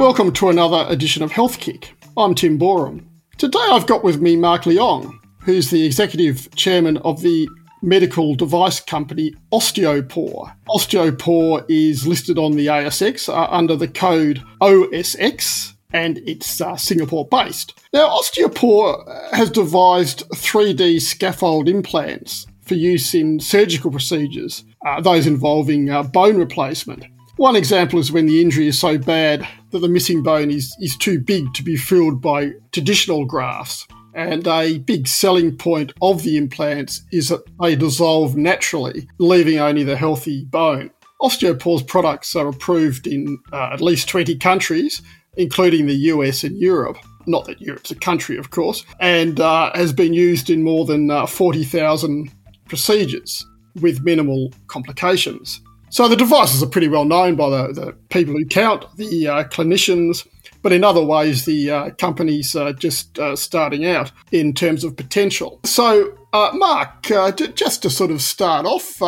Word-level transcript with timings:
Welcome 0.00 0.32
to 0.32 0.48
another 0.48 0.86
edition 0.88 1.22
of 1.22 1.30
Health 1.30 1.60
Kick. 1.60 1.94
I'm 2.16 2.34
Tim 2.34 2.56
Boreham. 2.56 3.06
Today 3.36 3.58
I've 3.70 3.86
got 3.86 4.02
with 4.02 4.18
me 4.18 4.34
Mark 4.34 4.62
Leong, 4.62 5.12
who's 5.42 5.68
the 5.68 5.84
executive 5.84 6.48
chairman 6.56 6.96
of 6.96 7.20
the 7.20 7.46
medical 7.82 8.34
device 8.34 8.80
company 8.80 9.34
Osteopore. 9.52 10.54
Osteopore 10.70 11.66
is 11.68 12.06
listed 12.06 12.38
on 12.38 12.52
the 12.52 12.68
ASX 12.68 13.28
uh, 13.28 13.46
under 13.50 13.76
the 13.76 13.88
code 13.88 14.42
OSX 14.62 15.74
and 15.92 16.16
it's 16.26 16.62
uh, 16.62 16.78
Singapore 16.78 17.28
based. 17.28 17.78
Now, 17.92 18.08
Osteopore 18.08 19.34
has 19.34 19.50
devised 19.50 20.26
3D 20.30 21.02
scaffold 21.02 21.68
implants 21.68 22.46
for 22.62 22.74
use 22.74 23.12
in 23.12 23.38
surgical 23.38 23.90
procedures, 23.90 24.64
uh, 24.86 25.02
those 25.02 25.26
involving 25.26 25.90
uh, 25.90 26.04
bone 26.04 26.38
replacement. 26.38 27.04
One 27.36 27.54
example 27.54 27.98
is 27.98 28.10
when 28.10 28.24
the 28.24 28.40
injury 28.40 28.66
is 28.66 28.78
so 28.78 28.96
bad 28.96 29.46
that 29.70 29.80
the 29.80 29.88
missing 29.88 30.22
bone 30.22 30.50
is, 30.50 30.74
is 30.80 30.96
too 30.96 31.20
big 31.20 31.52
to 31.54 31.62
be 31.62 31.76
filled 31.76 32.20
by 32.20 32.52
traditional 32.72 33.24
grafts. 33.24 33.86
And 34.14 34.46
a 34.48 34.78
big 34.78 35.06
selling 35.06 35.56
point 35.56 35.92
of 36.02 36.22
the 36.22 36.36
implants 36.36 37.02
is 37.12 37.28
that 37.28 37.44
they 37.60 37.76
dissolve 37.76 38.36
naturally, 38.36 39.08
leaving 39.18 39.58
only 39.58 39.84
the 39.84 39.96
healthy 39.96 40.44
bone. 40.46 40.90
Osteopore's 41.22 41.82
products 41.82 42.34
are 42.34 42.48
approved 42.48 43.06
in 43.06 43.38
uh, 43.52 43.70
at 43.72 43.80
least 43.80 44.08
20 44.08 44.36
countries, 44.38 45.02
including 45.36 45.86
the 45.86 45.94
US 45.94 46.42
and 46.42 46.56
Europe. 46.58 46.96
Not 47.26 47.44
that 47.44 47.60
Europe's 47.60 47.90
a 47.90 47.94
country, 47.94 48.36
of 48.36 48.50
course, 48.50 48.84
and 48.98 49.38
uh, 49.38 49.70
has 49.74 49.92
been 49.92 50.14
used 50.14 50.50
in 50.50 50.64
more 50.64 50.84
than 50.84 51.10
uh, 51.10 51.26
40,000 51.26 52.32
procedures 52.68 53.46
with 53.80 54.02
minimal 54.02 54.52
complications. 54.66 55.60
So 55.90 56.06
the 56.06 56.16
devices 56.16 56.62
are 56.62 56.68
pretty 56.68 56.86
well 56.86 57.04
known 57.04 57.34
by 57.34 57.50
the, 57.50 57.72
the 57.72 57.92
people 58.10 58.34
who 58.34 58.46
count, 58.46 58.86
the 58.96 59.26
uh, 59.26 59.44
clinicians, 59.44 60.24
but 60.62 60.72
in 60.72 60.84
other 60.84 61.04
ways, 61.04 61.46
the 61.46 61.70
uh, 61.70 61.90
company's 61.90 62.54
uh, 62.54 62.72
just 62.72 63.18
uh, 63.18 63.34
starting 63.34 63.84
out 63.84 64.12
in 64.30 64.54
terms 64.54 64.84
of 64.84 64.96
potential. 64.96 65.58
So, 65.64 66.16
uh, 66.32 66.50
Mark, 66.54 67.10
uh, 67.10 67.32
just 67.32 67.82
to 67.82 67.90
sort 67.90 68.12
of 68.12 68.22
start 68.22 68.66
off, 68.66 69.00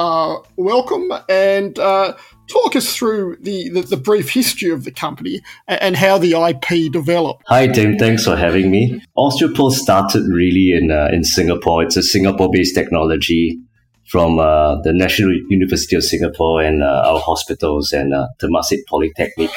welcome 0.56 1.12
and 1.28 1.76
talk 1.76 2.74
us 2.74 2.96
through 2.96 3.36
the, 3.40 3.68
the, 3.68 3.82
the, 3.82 3.96
brief 3.96 4.30
history 4.30 4.70
of 4.70 4.82
the 4.82 4.90
company 4.90 5.40
and 5.68 5.96
how 5.96 6.18
the 6.18 6.32
IP 6.32 6.92
developed. 6.92 7.44
Hi, 7.46 7.68
Tim. 7.68 7.96
Thanks 7.96 8.24
for 8.24 8.34
having 8.36 8.70
me. 8.70 9.00
Osteopore 9.16 9.70
started 9.70 10.24
really 10.28 10.72
in, 10.72 10.90
in 10.90 11.22
Singapore. 11.22 11.84
It's 11.84 11.96
a 11.96 12.02
Singapore 12.02 12.50
based 12.50 12.74
technology 12.74 13.60
from 14.12 14.38
uh, 14.38 14.78
the 14.82 14.92
National 14.92 15.32
University 15.48 15.96
of 15.96 16.04
Singapore 16.04 16.60
and 16.60 16.82
uh, 16.82 17.02
our 17.06 17.18
hospitals 17.18 17.92
and 17.92 18.12
uh, 18.12 18.26
Temasek 18.42 18.80
Polytechnic, 18.86 19.50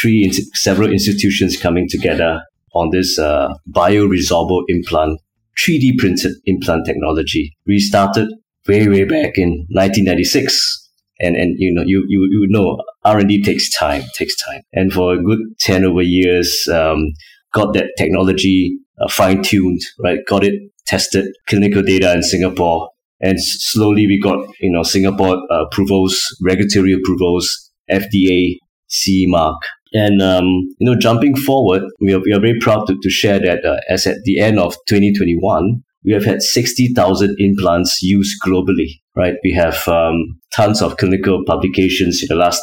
three 0.00 0.22
in- 0.22 0.32
several 0.54 0.92
institutions 0.92 1.60
coming 1.60 1.88
together 1.88 2.40
on 2.72 2.90
this 2.90 3.18
uh, 3.18 3.52
bioresorbable 3.68 4.62
implant, 4.68 5.20
3D 5.58 5.98
printed 5.98 6.36
implant 6.46 6.86
technology. 6.86 7.56
We 7.66 7.80
started 7.80 8.28
way, 8.68 8.86
way 8.86 9.02
back 9.02 9.32
in 9.34 9.66
1996. 9.70 10.86
And, 11.22 11.36
and 11.36 11.56
you 11.58 11.74
know 11.74 11.82
you, 11.84 12.02
you 12.08 12.26
you 12.30 12.46
know 12.48 12.78
R 13.04 13.18
and 13.18 13.28
D 13.28 13.42
takes 13.42 13.70
time 13.76 14.04
takes 14.14 14.34
time 14.42 14.62
and 14.72 14.90
for 14.90 15.12
a 15.12 15.22
good 15.22 15.40
ten 15.58 15.84
over 15.84 16.00
years 16.00 16.66
um, 16.72 17.12
got 17.52 17.74
that 17.74 17.90
technology 17.98 18.78
uh, 18.98 19.06
fine 19.06 19.42
tuned 19.42 19.82
right 20.02 20.20
got 20.26 20.44
it 20.44 20.54
tested 20.86 21.26
clinical 21.46 21.82
data 21.82 22.14
in 22.14 22.22
Singapore 22.22 22.88
and 23.20 23.36
slowly 23.40 24.06
we 24.06 24.20
got 24.20 24.46
you 24.60 24.70
know 24.70 24.82
Singapore 24.82 25.36
uh, 25.50 25.64
approvals, 25.64 26.18
regulatory 26.42 26.92
approvals, 26.92 27.70
FDA 27.90 28.56
CE 28.88 29.26
mark, 29.26 29.56
and 29.92 30.22
um, 30.22 30.44
you 30.78 30.90
know 30.90 30.98
jumping 30.98 31.36
forward, 31.36 31.82
we 32.00 32.14
are, 32.14 32.20
we 32.20 32.32
are 32.32 32.40
very 32.40 32.58
proud 32.60 32.86
to, 32.86 32.96
to 33.00 33.10
share 33.10 33.38
that 33.40 33.64
uh, 33.64 33.76
as 33.88 34.06
at 34.06 34.18
the 34.24 34.40
end 34.40 34.58
of 34.58 34.74
2021, 34.88 35.82
we 36.04 36.12
have 36.12 36.24
had 36.24 36.42
60,000 36.42 37.36
implants 37.38 38.02
used 38.02 38.36
globally. 38.44 38.88
Right, 39.16 39.34
we 39.44 39.52
have 39.52 39.86
um, 39.88 40.38
tons 40.54 40.80
of 40.80 40.96
clinical 40.96 41.42
publications 41.46 42.22
in 42.22 42.28
the 42.28 42.40
last 42.40 42.62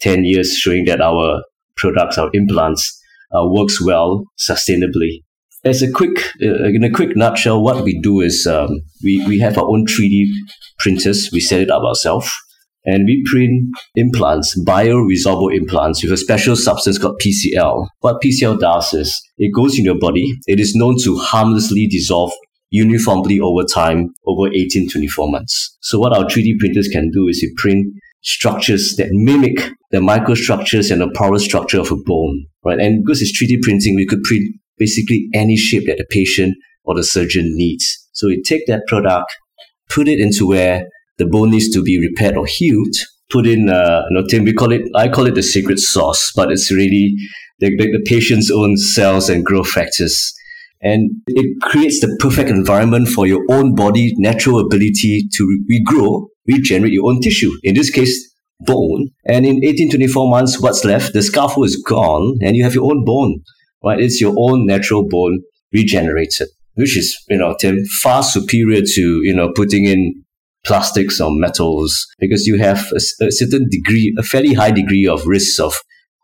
10 0.00 0.24
years 0.24 0.56
showing 0.56 0.84
that 0.86 1.00
our 1.00 1.42
products, 1.76 2.18
our 2.18 2.30
implants, 2.34 3.00
uh, 3.34 3.46
works 3.46 3.82
well 3.82 4.24
sustainably 4.38 5.23
as 5.64 5.82
a 5.82 5.90
quick, 5.90 6.18
uh, 6.42 6.64
in 6.64 6.84
a 6.84 6.90
quick 6.90 7.16
nutshell, 7.16 7.62
what 7.62 7.84
we 7.84 7.98
do 8.00 8.20
is 8.20 8.46
um, 8.46 8.68
we, 9.02 9.24
we 9.26 9.38
have 9.40 9.56
our 9.58 9.68
own 9.68 9.86
3D 9.86 10.26
printers. 10.78 11.30
We 11.32 11.40
set 11.40 11.60
it 11.60 11.70
up 11.70 11.82
ourselves. 11.82 12.30
And 12.86 13.06
we 13.06 13.24
print 13.30 13.74
implants, 13.96 14.60
bioresorbable 14.62 15.56
implants 15.56 16.02
with 16.02 16.12
a 16.12 16.18
special 16.18 16.54
substance 16.54 16.98
called 16.98 17.18
PCL. 17.24 17.86
What 18.00 18.20
PCL 18.22 18.60
does 18.60 18.92
is 18.92 19.22
it 19.38 19.54
goes 19.54 19.78
in 19.78 19.86
your 19.86 19.98
body. 19.98 20.30
It 20.46 20.60
is 20.60 20.74
known 20.74 20.96
to 21.04 21.16
harmlessly 21.16 21.86
dissolve 21.86 22.32
uniformly 22.68 23.40
over 23.40 23.62
time, 23.64 24.10
over 24.26 24.48
18, 24.52 24.90
24 24.90 25.30
months. 25.30 25.78
So 25.80 25.98
what 25.98 26.12
our 26.12 26.24
3D 26.24 26.58
printers 26.58 26.88
can 26.88 27.10
do 27.10 27.26
is 27.28 27.40
you 27.40 27.54
print 27.56 27.86
structures 28.22 28.96
that 28.98 29.08
mimic 29.12 29.70
the 29.90 30.00
microstructures 30.00 30.90
and 30.90 31.00
the 31.00 31.10
porous 31.14 31.44
structure 31.44 31.78
of 31.78 31.92
a 31.92 31.96
bone, 31.96 32.46
right? 32.64 32.80
And 32.80 33.04
because 33.04 33.22
it's 33.22 33.40
3D 33.40 33.62
printing, 33.62 33.94
we 33.94 34.06
could 34.06 34.22
print 34.24 34.42
basically 34.78 35.28
any 35.34 35.56
shape 35.56 35.86
that 35.86 35.98
the 35.98 36.06
patient 36.10 36.56
or 36.84 36.94
the 36.94 37.04
surgeon 37.04 37.50
needs. 37.54 38.08
So 38.12 38.28
we 38.28 38.42
take 38.42 38.66
that 38.66 38.82
product, 38.86 39.36
put 39.88 40.08
it 40.08 40.20
into 40.20 40.46
where 40.46 40.88
the 41.18 41.26
bone 41.26 41.50
needs 41.50 41.70
to 41.70 41.82
be 41.82 41.98
repaired 41.98 42.36
or 42.36 42.46
healed, 42.46 42.94
put 43.30 43.46
in, 43.46 43.68
uh, 43.68 44.02
you 44.10 44.20
know, 44.20 44.44
we 44.44 44.52
call 44.52 44.72
it, 44.72 44.82
I 44.94 45.08
call 45.08 45.26
it 45.26 45.34
the 45.34 45.42
secret 45.42 45.78
sauce, 45.78 46.32
but 46.34 46.50
it's 46.50 46.70
really 46.70 47.14
the, 47.60 47.70
the, 47.76 47.86
the 47.86 48.04
patient's 48.06 48.50
own 48.50 48.76
cells 48.76 49.28
and 49.28 49.44
growth 49.44 49.68
factors. 49.68 50.32
And 50.82 51.10
it 51.28 51.62
creates 51.62 52.00
the 52.00 52.14
perfect 52.20 52.50
environment 52.50 53.08
for 53.08 53.26
your 53.26 53.42
own 53.50 53.74
body, 53.74 54.12
natural 54.18 54.60
ability 54.60 55.28
to 55.34 55.64
regrow, 55.70 56.26
regenerate 56.46 56.92
your 56.92 57.08
own 57.10 57.20
tissue. 57.22 57.50
In 57.62 57.74
this 57.74 57.90
case, 57.90 58.34
bone. 58.60 59.08
And 59.26 59.46
in 59.46 59.64
18, 59.64 59.90
24 59.90 60.28
months, 60.28 60.60
what's 60.60 60.84
left? 60.84 61.12
The 61.12 61.22
scaffold 61.22 61.66
is 61.66 61.82
gone 61.86 62.36
and 62.42 62.56
you 62.56 62.64
have 62.64 62.74
your 62.74 62.84
own 62.84 63.04
bone 63.04 63.42
right? 63.84 64.00
It's 64.00 64.20
your 64.20 64.34
own 64.38 64.66
natural 64.66 65.06
bone 65.08 65.42
regenerated, 65.72 66.48
which 66.74 66.96
is, 66.96 67.16
you 67.28 67.38
know, 67.38 67.56
far 68.02 68.22
superior 68.22 68.82
to, 68.82 69.20
you 69.22 69.34
know, 69.34 69.52
putting 69.54 69.84
in 69.86 70.24
plastics 70.64 71.20
or 71.20 71.30
metals 71.30 72.06
because 72.18 72.46
you 72.46 72.58
have 72.58 72.86
a, 72.92 73.24
a 73.26 73.30
certain 73.30 73.68
degree, 73.70 74.14
a 74.18 74.22
fairly 74.22 74.54
high 74.54 74.70
degree 74.70 75.06
of 75.06 75.26
risks 75.26 75.60
of 75.60 75.74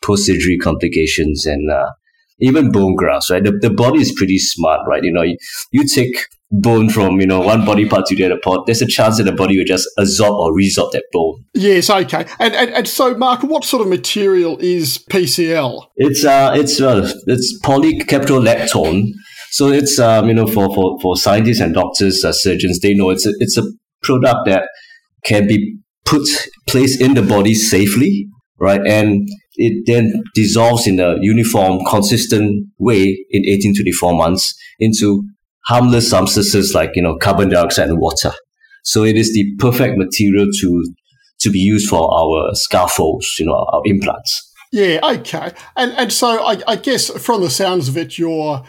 post-surgery 0.02 0.56
complications 0.56 1.44
and 1.44 1.70
uh, 1.70 1.90
even 2.40 2.70
bone 2.70 2.94
grafts, 2.96 3.30
right? 3.30 3.42
The, 3.42 3.52
the 3.52 3.70
body 3.70 4.00
is 4.00 4.12
pretty 4.16 4.38
smart, 4.38 4.80
right? 4.86 5.02
You 5.02 5.12
know, 5.12 5.22
you, 5.22 5.36
you 5.72 5.86
take 5.86 6.14
bone 6.50 6.90
from, 6.90 7.20
you 7.20 7.26
know, 7.26 7.40
one 7.40 7.64
body 7.64 7.88
part 7.88 8.06
to 8.06 8.16
the 8.16 8.24
other 8.24 8.38
part, 8.42 8.66
there's 8.66 8.82
a 8.82 8.86
chance 8.86 9.18
that 9.18 9.24
the 9.24 9.32
body 9.32 9.56
will 9.56 9.64
just 9.64 9.88
absorb 9.96 10.32
or 10.32 10.52
resorb 10.52 10.90
that 10.92 11.04
bone. 11.12 11.44
Yes, 11.54 11.88
okay. 11.88 12.26
And, 12.38 12.54
and, 12.54 12.70
and 12.70 12.88
so, 12.88 13.14
Mark, 13.16 13.42
what 13.42 13.64
sort 13.64 13.82
of 13.82 13.88
material 13.88 14.58
is 14.58 14.98
PCL? 15.10 15.86
It's, 15.96 16.24
uh, 16.24 16.52
it's, 16.54 16.80
uh, 16.80 17.12
it's 17.26 17.60
polycaprolactone. 17.62 19.12
So 19.52 19.68
it's, 19.68 19.98
um, 19.98 20.28
you 20.28 20.34
know, 20.34 20.46
for, 20.46 20.74
for, 20.74 20.98
for 21.00 21.16
scientists 21.16 21.60
and 21.60 21.74
doctors, 21.74 22.24
uh, 22.24 22.32
surgeons, 22.32 22.80
they 22.80 22.94
know 22.94 23.10
it's 23.10 23.26
a, 23.26 23.32
it's 23.38 23.56
a 23.56 23.64
product 24.02 24.46
that 24.46 24.68
can 25.24 25.46
be 25.46 25.76
put, 26.04 26.22
placed 26.68 27.00
in 27.00 27.14
the 27.14 27.22
body 27.22 27.54
safely, 27.54 28.26
right? 28.60 28.80
And 28.86 29.28
it 29.54 29.84
then 29.86 30.22
dissolves 30.34 30.86
in 30.86 31.00
a 31.00 31.16
uniform, 31.20 31.80
consistent 31.88 32.66
way 32.78 33.24
in 33.30 33.42
18 33.46 33.74
to 33.74 33.82
24 33.82 34.14
months 34.14 34.54
into 34.78 35.24
harmless 35.64 36.10
substances 36.10 36.74
like, 36.74 36.90
you 36.94 37.02
know, 37.02 37.16
carbon 37.16 37.48
dioxide 37.48 37.88
and 37.88 37.98
water. 37.98 38.32
So 38.84 39.02
it 39.02 39.16
is 39.16 39.32
the 39.32 39.44
perfect 39.58 39.96
material 39.98 40.46
to, 40.60 40.84
to 41.40 41.50
be 41.50 41.58
used 41.58 41.88
for 41.88 42.12
our 42.12 42.54
scaffolds, 42.54 43.36
you 43.38 43.46
know, 43.46 43.66
our 43.72 43.82
implants. 43.84 44.46
Yeah, 44.72 45.00
okay. 45.02 45.52
And, 45.76 45.92
and 45.92 46.12
so 46.12 46.44
I, 46.44 46.60
I 46.68 46.76
guess 46.76 47.10
from 47.10 47.40
the 47.40 47.50
sounds 47.50 47.88
of 47.88 47.96
it, 47.96 48.18
you're 48.18 48.62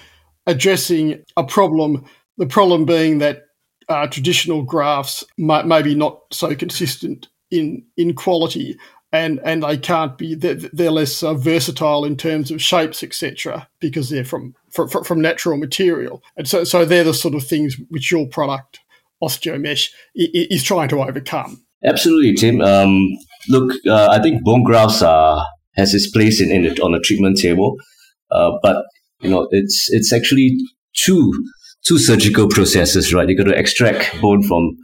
addressing 0.48 1.24
a 1.38 1.44
problem, 1.44 2.06
the 2.38 2.48
problem 2.48 2.86
being 2.86 3.20
that 3.20 3.44
uh, 3.88 4.08
traditional 4.08 4.64
grafts 4.64 5.24
may, 5.38 5.64
maybe 5.64 5.96
not 5.96 6.22
so 6.32 6.56
consistent 6.56 7.28
in, 7.52 7.84
in 7.98 8.16
quality 8.16 8.78
and 9.12 9.40
and 9.44 9.64
they 9.64 9.78
can't 9.78 10.18
be 10.18 10.36
they're, 10.36 10.56
they're 10.56 10.92
less 10.92 11.22
uh, 11.24 11.34
versatile 11.34 12.06
in 12.06 12.16
terms 12.16 12.52
of 12.52 12.62
shapes 12.62 13.04
etc 13.04 13.68
because 13.80 14.10
they're 14.10 14.26
from, 14.26 14.56
from 14.70 14.88
from 14.88 15.22
natural 15.22 15.58
material. 15.58 16.24
And 16.38 16.48
so 16.48 16.64
so 16.64 16.86
they're 16.86 17.04
the 17.04 17.14
sort 17.14 17.36
of 17.36 17.46
things 17.46 17.78
which 17.90 18.12
your 18.12 18.28
product 18.28 18.80
osteomesh 19.22 19.90
is 20.16 20.64
trying 20.64 20.90
to 20.90 21.02
overcome. 21.02 21.64
Absolutely 21.84 22.34
tim. 22.34 22.62
Um, 22.62 23.08
look 23.50 23.74
uh, 23.88 24.08
i 24.12 24.22
think 24.22 24.44
bone 24.44 24.64
grafts 24.64 25.02
are 25.02 25.46
has 25.76 25.94
its 25.94 26.10
place 26.10 26.42
in, 26.42 26.52
in 26.52 26.64
the, 26.64 26.82
on 26.82 26.92
the 26.92 27.00
treatment 27.00 27.38
table. 27.38 27.76
Uh, 28.30 28.52
but 28.62 28.84
you 29.20 29.30
know 29.30 29.48
it's 29.52 29.88
it's 29.92 30.14
actually 30.14 30.58
two 30.96 31.32
two 31.86 31.98
surgical 31.98 32.48
processes 32.48 33.14
right? 33.14 33.28
You 33.28 33.38
got 33.38 33.46
to 33.46 33.58
extract 33.58 34.22
bone 34.22 34.44
from 34.44 34.78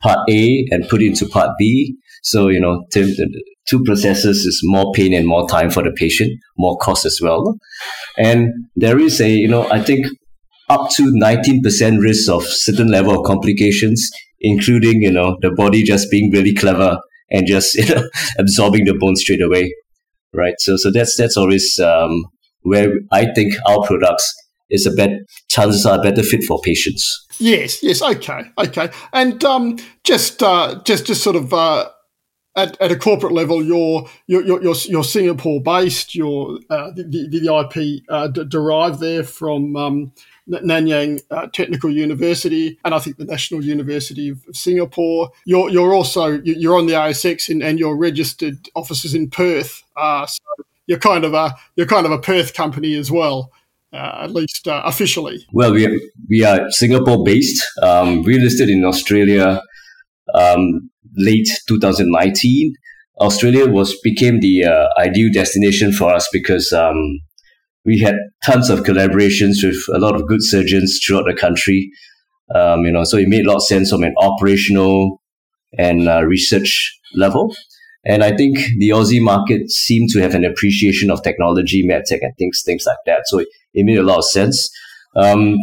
part 0.00 0.20
a 0.30 0.66
and 0.70 0.88
put 0.88 1.02
it 1.02 1.08
into 1.08 1.26
part 1.26 1.50
b 1.58 1.94
so, 2.22 2.48
you 2.48 2.60
know, 2.60 2.84
two, 2.92 3.14
two 3.68 3.82
processes 3.84 4.44
is 4.44 4.60
more 4.64 4.92
pain 4.94 5.14
and 5.14 5.26
more 5.26 5.48
time 5.48 5.70
for 5.70 5.82
the 5.82 5.92
patient, 5.92 6.30
more 6.58 6.76
cost 6.78 7.04
as 7.06 7.18
well. 7.22 7.56
And 8.18 8.48
there 8.76 8.98
is 8.98 9.20
a, 9.20 9.28
you 9.28 9.48
know, 9.48 9.70
I 9.70 9.80
think 9.82 10.06
up 10.68 10.88
to 10.96 11.02
19% 11.02 12.00
risk 12.00 12.30
of 12.30 12.44
certain 12.44 12.88
level 12.88 13.18
of 13.18 13.24
complications, 13.24 14.08
including, 14.40 15.02
you 15.02 15.10
know, 15.10 15.36
the 15.40 15.50
body 15.50 15.82
just 15.82 16.10
being 16.10 16.30
really 16.32 16.54
clever 16.54 16.98
and 17.30 17.46
just, 17.46 17.74
you 17.76 17.94
know, 17.94 18.08
absorbing 18.38 18.84
the 18.84 18.94
bone 18.98 19.16
straight 19.16 19.42
away. 19.42 19.72
Right. 20.32 20.54
So, 20.58 20.76
so 20.76 20.90
that's, 20.92 21.16
that's 21.16 21.36
always, 21.36 21.78
um, 21.78 22.24
where 22.62 22.92
I 23.10 23.26
think 23.34 23.54
our 23.66 23.84
products 23.86 24.32
is 24.70 24.86
a 24.86 24.92
better 24.92 25.18
chances 25.48 25.84
are 25.84 26.00
better 26.02 26.22
fit 26.22 26.42
for 26.44 26.60
patients. 26.62 27.26
Yes, 27.38 27.82
yes, 27.82 28.02
okay, 28.02 28.42
okay, 28.58 28.90
and 29.12 29.42
um, 29.44 29.78
just 30.04 30.42
uh, 30.42 30.80
just 30.84 31.06
just 31.06 31.22
sort 31.22 31.36
of 31.36 31.52
uh, 31.52 31.88
at, 32.56 32.80
at 32.80 32.90
a 32.90 32.96
corporate 32.96 33.32
level, 33.32 33.62
you're 33.62 34.08
you're 34.26 34.62
you're, 34.62 34.74
you're 34.88 35.04
Singapore 35.04 35.62
based. 35.62 36.14
You're 36.14 36.58
uh, 36.68 36.90
the, 36.90 37.04
the, 37.04 37.40
the 37.40 37.58
IP 37.58 38.02
uh, 38.08 38.28
d- 38.28 38.44
derived 38.44 39.00
there 39.00 39.22
from 39.22 39.76
um, 39.76 40.12
Nanyang 40.48 41.20
uh, 41.30 41.46
Technical 41.48 41.90
University, 41.90 42.78
and 42.84 42.94
I 42.94 42.98
think 42.98 43.16
the 43.16 43.24
National 43.24 43.64
University 43.64 44.30
of 44.30 44.44
Singapore. 44.52 45.30
You're 45.44 45.70
you're 45.70 45.94
also 45.94 46.40
you're 46.42 46.76
on 46.76 46.86
the 46.86 46.94
ASX 46.94 47.48
and, 47.48 47.62
and 47.62 47.78
you're 47.78 47.96
registered 47.96 48.68
offices 48.74 49.14
in 49.14 49.30
Perth. 49.30 49.82
Uh, 49.96 50.26
so 50.26 50.38
you're 50.86 50.98
kind 50.98 51.24
of 51.24 51.34
a 51.34 51.54
you're 51.76 51.86
kind 51.86 52.06
of 52.06 52.12
a 52.12 52.18
Perth 52.18 52.54
company 52.54 52.94
as 52.96 53.10
well. 53.10 53.52
Uh, 53.92 54.20
at 54.22 54.30
least 54.30 54.68
uh, 54.68 54.82
officially. 54.84 55.44
Well, 55.52 55.72
we 55.72 55.84
are, 55.84 55.98
we 56.28 56.44
are 56.44 56.70
Singapore 56.70 57.24
based. 57.24 57.60
Um, 57.82 58.22
we're 58.22 58.38
listed 58.38 58.68
in 58.68 58.84
Australia, 58.84 59.60
um, 60.34 60.90
late 61.16 61.48
2019, 61.68 62.74
Australia 63.20 63.66
was 63.66 63.98
became 64.02 64.40
the 64.40 64.64
uh, 64.64 64.88
ideal 64.98 65.30
destination 65.32 65.92
for 65.92 66.12
us 66.12 66.28
because 66.32 66.72
um, 66.72 67.20
we 67.84 67.98
had 67.98 68.14
tons 68.44 68.70
of 68.70 68.80
collaborations 68.80 69.62
with 69.62 69.82
a 69.94 69.98
lot 69.98 70.14
of 70.14 70.26
good 70.26 70.42
surgeons 70.42 70.98
throughout 71.04 71.24
the 71.26 71.34
country. 71.34 71.90
Um, 72.54 72.80
you 72.84 72.92
know, 72.92 73.04
so 73.04 73.16
it 73.16 73.28
made 73.28 73.46
a 73.46 73.48
lot 73.48 73.56
of 73.56 73.64
sense 73.64 73.90
from 73.90 74.02
an 74.02 74.14
operational 74.18 75.20
and 75.78 76.08
uh, 76.08 76.22
research 76.24 76.98
level. 77.14 77.54
And 78.04 78.24
I 78.24 78.34
think 78.34 78.58
the 78.78 78.90
Aussie 78.90 79.20
market 79.20 79.70
seemed 79.70 80.08
to 80.10 80.20
have 80.20 80.34
an 80.34 80.44
appreciation 80.44 81.10
of 81.10 81.22
technology, 81.22 81.86
medtech, 81.86 82.20
and 82.22 82.34
things 82.38 82.62
things 82.64 82.84
like 82.86 82.96
that. 83.06 83.22
So 83.26 83.40
it, 83.40 83.48
it 83.74 83.84
made 83.84 83.98
a 83.98 84.02
lot 84.02 84.18
of 84.18 84.24
sense. 84.24 84.70
Um, 85.16 85.56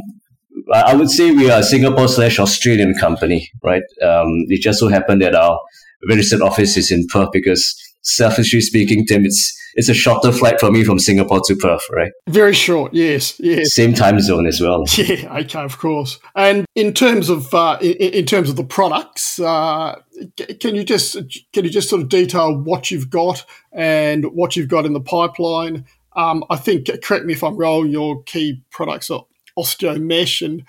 I 0.73 0.95
would 0.95 1.09
say 1.09 1.31
we 1.31 1.49
are 1.49 1.59
a 1.59 1.63
Singapore 1.63 2.07
slash 2.07 2.39
Australian 2.39 2.93
company, 2.95 3.49
right? 3.63 3.83
Um, 4.01 4.45
it 4.47 4.61
just 4.61 4.79
so 4.79 4.87
happened 4.87 5.21
that 5.21 5.35
our 5.35 5.59
registered 6.07 6.41
office 6.41 6.77
is 6.77 6.91
in 6.91 7.07
Perth 7.07 7.29
because, 7.31 7.75
selfishly 8.01 8.61
speaking, 8.61 9.05
Tim, 9.05 9.25
it's 9.25 9.57
it's 9.75 9.89
a 9.89 9.93
shorter 9.93 10.31
flight 10.31 10.59
for 10.59 10.71
me 10.71 10.83
from 10.83 10.97
Singapore 10.97 11.39
to 11.45 11.55
Perth, 11.55 11.83
right? 11.91 12.11
Very 12.27 12.53
short, 12.53 12.95
yes, 12.95 13.39
yes. 13.39 13.73
Same 13.73 13.93
time 13.93 14.19
zone 14.19 14.47
as 14.47 14.59
well. 14.59 14.85
Yeah, 14.97 15.37
okay, 15.37 15.59
of 15.59 15.77
course. 15.77 16.19
And 16.35 16.65
in 16.73 16.93
terms 16.93 17.29
of 17.29 17.53
uh, 17.53 17.77
in, 17.79 17.93
in, 17.93 18.25
terms 18.25 18.49
of 18.49 18.55
the 18.55 18.63
products, 18.63 19.39
uh, 19.39 20.01
can 20.59 20.73
you 20.73 20.83
just 20.83 21.13
can 21.53 21.63
you 21.63 21.69
just 21.69 21.89
sort 21.89 22.01
of 22.01 22.09
detail 22.09 22.57
what 22.57 22.89
you've 22.89 23.11
got 23.11 23.45
and 23.71 24.25
what 24.33 24.55
you've 24.55 24.67
got 24.67 24.85
in 24.85 24.93
the 24.93 24.99
pipeline? 24.99 25.85
Um, 26.15 26.43
I 26.49 26.55
think, 26.55 26.89
correct 27.03 27.25
me 27.25 27.33
if 27.33 27.43
I'm 27.43 27.55
wrong, 27.55 27.89
your 27.89 28.23
key 28.23 28.63
products 28.71 29.11
are 29.11 29.25
osteo 29.57 29.99
mesh 29.99 30.41
and 30.41 30.63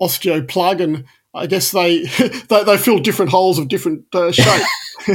osteo 0.00 0.46
plug, 0.48 0.80
and 0.80 1.04
I 1.34 1.46
guess 1.46 1.70
they 1.70 2.04
they, 2.48 2.64
they 2.64 2.78
fill 2.78 2.98
different 2.98 3.30
holes 3.30 3.58
of 3.58 3.68
different 3.68 4.04
uh, 4.14 4.32
shape. 4.32 4.62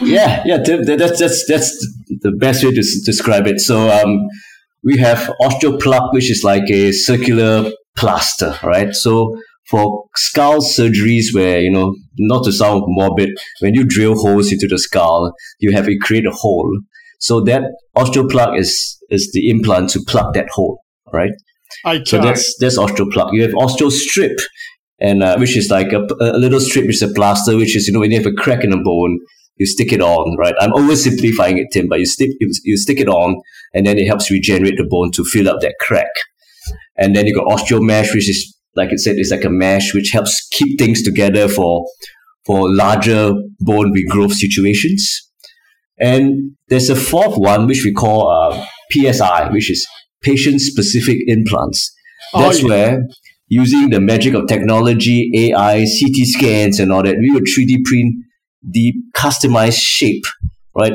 yeah, 0.00 0.42
yeah, 0.44 0.58
that's 0.58 1.18
that's 1.18 1.46
that's 1.48 1.88
the 2.22 2.32
best 2.38 2.64
way 2.64 2.70
to 2.70 2.82
describe 3.04 3.46
it. 3.46 3.60
So 3.60 3.90
um, 3.90 4.28
we 4.84 4.98
have 4.98 5.30
osteo 5.40 5.80
plug, 5.80 6.12
which 6.12 6.30
is 6.30 6.42
like 6.44 6.70
a 6.70 6.92
circular 6.92 7.70
plaster, 7.96 8.58
right? 8.62 8.94
So 8.94 9.36
for 9.68 10.04
skull 10.14 10.60
surgeries 10.60 11.34
where 11.34 11.60
you 11.60 11.70
know 11.70 11.94
not 12.18 12.44
to 12.44 12.52
sound 12.52 12.82
morbid 12.86 13.30
when 13.60 13.74
you 13.74 13.84
drill 13.84 14.14
holes 14.14 14.52
into 14.52 14.66
the 14.68 14.78
skull 14.78 15.32
you 15.58 15.72
have 15.72 15.86
to 15.86 15.98
create 15.98 16.26
a 16.26 16.30
hole 16.30 16.80
so 17.18 17.40
that 17.40 17.62
osteo 17.96 18.28
plug 18.30 18.56
is 18.56 18.98
is 19.10 19.30
the 19.32 19.50
implant 19.50 19.90
to 19.90 20.00
plug 20.06 20.34
that 20.34 20.48
hole 20.50 20.80
right 21.12 21.32
I 21.84 22.02
so 22.04 22.20
that's 22.20 22.56
that's 22.58 22.76
plug. 22.76 23.32
You 23.32 23.42
have 23.42 23.52
osteo 23.52 23.90
strip, 23.90 24.38
and 25.00 25.22
uh, 25.22 25.36
which 25.36 25.56
is 25.56 25.70
like 25.70 25.92
a, 25.92 26.06
a 26.20 26.38
little 26.38 26.60
strip, 26.60 26.86
which 26.86 27.02
is 27.02 27.10
a 27.10 27.14
plaster, 27.14 27.56
which 27.56 27.76
is 27.76 27.86
you 27.86 27.92
know 27.92 28.00
when 28.00 28.10
you 28.10 28.18
have 28.18 28.26
a 28.26 28.32
crack 28.32 28.64
in 28.64 28.72
a 28.72 28.82
bone, 28.82 29.18
you 29.56 29.66
stick 29.66 29.92
it 29.92 30.00
on, 30.00 30.36
right? 30.38 30.54
I'm 30.60 30.72
oversimplifying 30.72 31.58
it, 31.58 31.68
Tim, 31.72 31.88
but 31.88 31.98
you 31.98 32.06
stick 32.06 32.30
you, 32.40 32.50
you 32.64 32.76
stick 32.76 33.00
it 33.00 33.08
on, 33.08 33.40
and 33.74 33.86
then 33.86 33.98
it 33.98 34.06
helps 34.06 34.30
regenerate 34.30 34.76
the 34.76 34.86
bone 34.88 35.10
to 35.12 35.24
fill 35.24 35.48
up 35.48 35.60
that 35.60 35.76
crack. 35.80 36.10
And 36.96 37.14
then 37.14 37.26
you 37.26 37.34
got 37.34 37.46
osteo 37.46 37.82
mesh, 37.82 38.14
which 38.14 38.28
is 38.28 38.56
like 38.74 38.90
I 38.90 38.96
said, 38.96 39.16
it's 39.16 39.30
like 39.30 39.44
a 39.44 39.50
mesh 39.50 39.94
which 39.94 40.10
helps 40.10 40.46
keep 40.52 40.78
things 40.78 41.02
together 41.02 41.48
for 41.48 41.86
for 42.44 42.72
larger 42.72 43.32
bone 43.60 43.92
regrowth 43.92 44.32
situations. 44.32 45.22
And 45.98 46.52
there's 46.68 46.90
a 46.90 46.96
fourth 46.96 47.38
one 47.38 47.66
which 47.66 47.82
we 47.84 47.92
call 47.92 48.30
uh, 48.30 48.66
PSI, 48.92 49.50
which 49.50 49.70
is 49.70 49.86
patient 50.22 50.60
specific 50.60 51.18
implants. 51.26 51.94
Oh, 52.34 52.42
That's 52.42 52.58
oh, 52.58 52.68
yeah. 52.68 52.68
where 52.68 53.02
using 53.48 53.90
the 53.90 54.00
magic 54.00 54.34
of 54.34 54.46
technology, 54.48 55.30
AI, 55.34 55.78
CT 55.78 56.26
scans, 56.26 56.80
and 56.80 56.92
all 56.92 57.02
that, 57.02 57.16
we 57.18 57.30
would 57.30 57.44
3D 57.44 57.84
print 57.84 58.14
the 58.62 58.92
customized 59.14 59.80
shape, 59.80 60.24
right, 60.74 60.92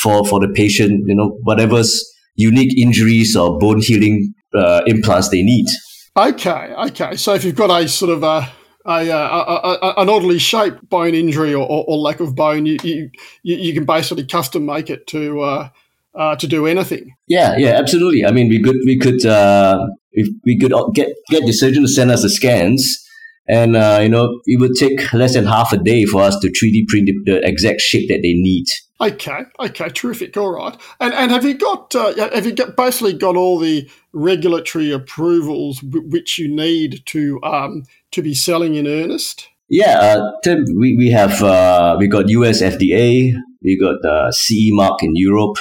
for 0.00 0.24
for 0.24 0.40
the 0.40 0.48
patient. 0.48 1.04
You 1.06 1.14
know, 1.14 1.38
whatever's 1.42 2.04
unique 2.34 2.76
injuries 2.78 3.36
or 3.36 3.58
bone 3.58 3.80
healing 3.80 4.32
uh, 4.54 4.82
implants 4.86 5.28
they 5.28 5.42
need. 5.42 5.66
Okay, 6.16 6.74
okay. 6.88 7.16
So 7.16 7.34
if 7.34 7.44
you've 7.44 7.54
got 7.54 7.70
a 7.70 7.88
sort 7.88 8.10
of 8.10 8.22
a 8.22 8.50
a, 8.84 9.08
a, 9.08 9.78
a, 9.82 9.94
an 9.98 10.08
oddly 10.08 10.38
shaped 10.38 10.88
bone 10.88 11.14
injury 11.14 11.52
or, 11.52 11.66
or, 11.66 11.84
or 11.86 11.98
lack 11.98 12.20
of 12.20 12.34
bone, 12.34 12.66
you, 12.66 12.78
you 12.82 13.10
you 13.42 13.74
can 13.74 13.84
basically 13.84 14.26
custom 14.26 14.66
make 14.66 14.90
it 14.90 15.06
to 15.08 15.40
uh, 15.40 15.68
uh, 16.18 16.36
to 16.36 16.46
do 16.46 16.66
anything. 16.66 17.14
Yeah, 17.28 17.56
yeah, 17.56 17.70
absolutely. 17.70 18.26
I 18.26 18.32
mean, 18.32 18.48
we 18.48 18.62
could 18.62 18.76
we 18.84 18.98
could 18.98 19.24
uh, 19.24 19.78
we, 20.14 20.40
we 20.44 20.58
could 20.58 20.72
get 20.94 21.08
get 21.30 21.46
the 21.46 21.52
surgeon 21.52 21.82
to 21.82 21.88
send 21.88 22.10
us 22.10 22.22
the 22.22 22.28
scans, 22.28 22.98
and 23.48 23.76
uh, 23.76 24.00
you 24.02 24.08
know 24.08 24.40
it 24.44 24.60
would 24.60 24.74
take 24.78 25.12
less 25.12 25.34
than 25.34 25.46
half 25.46 25.72
a 25.72 25.78
day 25.78 26.04
for 26.04 26.22
us 26.22 26.38
to 26.40 26.48
3D 26.48 26.88
print 26.88 27.08
the 27.24 27.40
exact 27.46 27.80
shape 27.80 28.08
that 28.08 28.20
they 28.22 28.34
need. 28.34 28.66
Okay, 29.00 29.44
okay, 29.60 29.88
terrific. 29.90 30.36
All 30.36 30.50
right, 30.50 30.76
and 31.00 31.14
and 31.14 31.30
have 31.30 31.44
you 31.44 31.54
got 31.54 31.94
uh, 31.94 32.12
have 32.34 32.44
you 32.44 32.52
got 32.52 32.76
basically 32.76 33.12
got 33.12 33.36
all 33.36 33.58
the 33.58 33.88
regulatory 34.12 34.90
approvals 34.90 35.80
w- 35.80 36.08
which 36.10 36.36
you 36.36 36.48
need 36.48 37.06
to 37.06 37.40
um, 37.44 37.84
to 38.10 38.22
be 38.22 38.34
selling 38.34 38.74
in 38.74 38.88
earnest? 38.88 39.48
Yeah, 39.70 39.98
uh, 39.98 40.30
Tim, 40.42 40.64
we, 40.78 40.96
we 40.96 41.10
have 41.10 41.42
uh, 41.42 41.96
we 41.98 42.08
got 42.08 42.28
US 42.30 42.62
FDA, 42.62 43.34
we 43.62 43.78
got 43.78 44.02
uh, 44.04 44.32
CE 44.32 44.72
mark 44.72 45.02
in 45.02 45.12
Europe, 45.14 45.58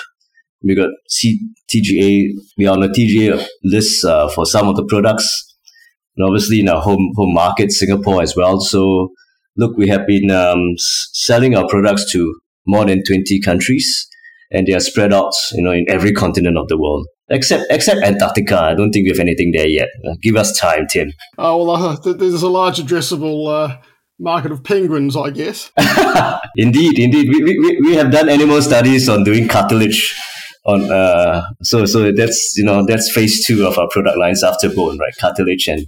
we 0.63 0.75
got 0.75 0.89
C- 1.07 1.39
TGA. 1.69 2.29
We 2.57 2.67
are 2.67 2.73
on 2.73 2.81
the 2.81 2.89
TGA 2.89 3.45
list 3.63 4.03
uh, 4.05 4.29
for 4.29 4.45
some 4.45 4.67
of 4.67 4.75
the 4.75 4.85
products, 4.85 5.55
and 6.15 6.25
obviously 6.25 6.59
in 6.61 6.69
our 6.69 6.81
home 6.81 7.11
home 7.15 7.33
market, 7.33 7.71
Singapore 7.71 8.21
as 8.21 8.35
well. 8.35 8.59
So, 8.59 9.09
look, 9.55 9.77
we 9.77 9.87
have 9.89 10.07
been 10.07 10.31
um, 10.31 10.75
selling 11.13 11.55
our 11.55 11.67
products 11.67 12.11
to 12.13 12.39
more 12.65 12.85
than 12.85 13.03
twenty 13.07 13.39
countries, 13.39 14.07
and 14.51 14.65
they 14.67 14.73
are 14.73 14.79
spread 14.79 15.13
out, 15.13 15.33
you 15.53 15.63
know, 15.63 15.71
in 15.71 15.85
every 15.89 16.11
continent 16.11 16.57
of 16.57 16.67
the 16.67 16.77
world. 16.77 17.07
Except 17.29 17.65
except 17.69 18.01
Antarctica, 18.03 18.59
I 18.59 18.73
don't 18.73 18.91
think 18.91 19.05
we 19.05 19.09
have 19.09 19.19
anything 19.19 19.51
there 19.51 19.67
yet. 19.67 19.89
Uh, 20.05 20.15
give 20.21 20.37
us 20.37 20.57
time, 20.57 20.87
Tim. 20.89 21.11
Oh 21.37 21.65
well, 21.65 21.71
uh, 21.75 22.13
there's 22.13 22.41
a 22.41 22.49
large 22.49 22.77
addressable 22.79 23.47
uh, 23.47 23.77
market 24.17 24.51
of 24.51 24.63
penguins, 24.63 25.15
I 25.15 25.31
guess. 25.31 25.71
indeed, 26.55 26.97
indeed. 26.97 27.27
We, 27.29 27.43
we, 27.43 27.79
we 27.81 27.95
have 27.95 28.11
done 28.11 28.29
animal 28.29 28.61
studies 28.61 29.09
on 29.09 29.25
doing 29.25 29.49
cartilage 29.49 30.15
on 30.67 30.91
uh, 30.91 31.41
so 31.63 31.85
so 31.85 32.11
that's 32.11 32.53
you 32.57 32.63
know 32.63 32.85
that's 32.85 33.11
phase 33.11 33.45
two 33.45 33.65
of 33.65 33.77
our 33.79 33.87
product 33.89 34.17
lines 34.17 34.43
after 34.43 34.69
bone 34.69 34.97
right 34.99 35.13
cartilage 35.19 35.67
and 35.67 35.87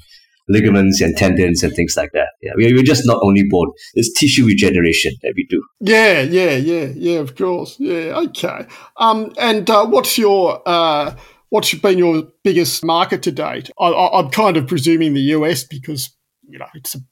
ligaments 0.50 1.00
and 1.00 1.16
tendons 1.16 1.64
and 1.64 1.74
things 1.74 1.94
like 1.96 2.12
that. 2.14 2.30
Yeah, 2.42 2.52
we're 2.56 2.84
just 2.84 3.06
not 3.06 3.20
only 3.22 3.44
bone; 3.48 3.72
it's 3.94 4.12
tissue 4.20 4.46
regeneration 4.46 5.14
that 5.22 5.34
we 5.36 5.46
do. 5.50 5.64
Yeah, 5.80 6.22
yeah, 6.22 6.56
yeah, 6.56 6.88
yeah. 6.96 7.20
Of 7.20 7.36
course. 7.36 7.78
Yeah. 7.80 8.20
Okay. 8.28 8.66
Um, 8.98 9.32
and 9.38 9.70
uh, 9.70 9.86
what's 9.86 10.18
your 10.18 10.62
uh, 10.66 11.16
what's 11.50 11.74
been 11.76 11.98
your 11.98 12.24
biggest 12.44 12.84
market 12.84 13.22
to 13.24 13.32
date? 13.32 13.70
I, 13.80 14.20
am 14.20 14.30
kind 14.30 14.58
of 14.58 14.68
presuming 14.68 15.14
the 15.14 15.22
US 15.38 15.64
because 15.64 16.10
you 16.48 16.58
know 16.58 16.68
it's 16.74 16.94
the 16.94 17.04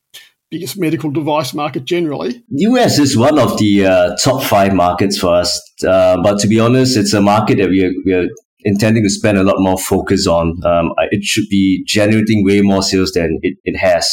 biggest 0.50 0.80
medical 0.80 1.12
device 1.12 1.54
market 1.54 1.86
generally. 1.86 2.42
US 2.50 3.00
is 3.00 3.18
one 3.18 3.38
of 3.38 3.58
the 3.58 3.86
uh, 3.86 4.16
top 4.24 4.44
five 4.44 4.74
markets 4.74 5.18
for 5.18 5.36
us, 5.36 5.62
uh, 5.86 6.18
but 6.24 6.40
to 6.40 6.48
be 6.48 6.60
honest, 6.60 6.98
it's 6.98 7.14
a 7.14 7.22
market 7.22 7.58
that 7.58 7.70
we 7.70 7.84
are, 7.84 7.92
we 8.06 8.14
are 8.14 8.28
intending 8.62 9.04
to 9.04 9.10
spend 9.10 9.38
a 9.38 9.44
lot 9.44 9.56
more 9.60 9.78
focus 9.78 10.28
on. 10.28 10.54
Um, 10.66 10.92
it 11.12 11.24
should 11.24 11.46
be 11.50 11.84
generating 11.86 12.46
way 12.46 12.62
more 12.62 12.82
sales 12.82 13.12
than 13.12 13.40
it, 13.42 13.58
it 13.64 13.78
has. 13.78 14.08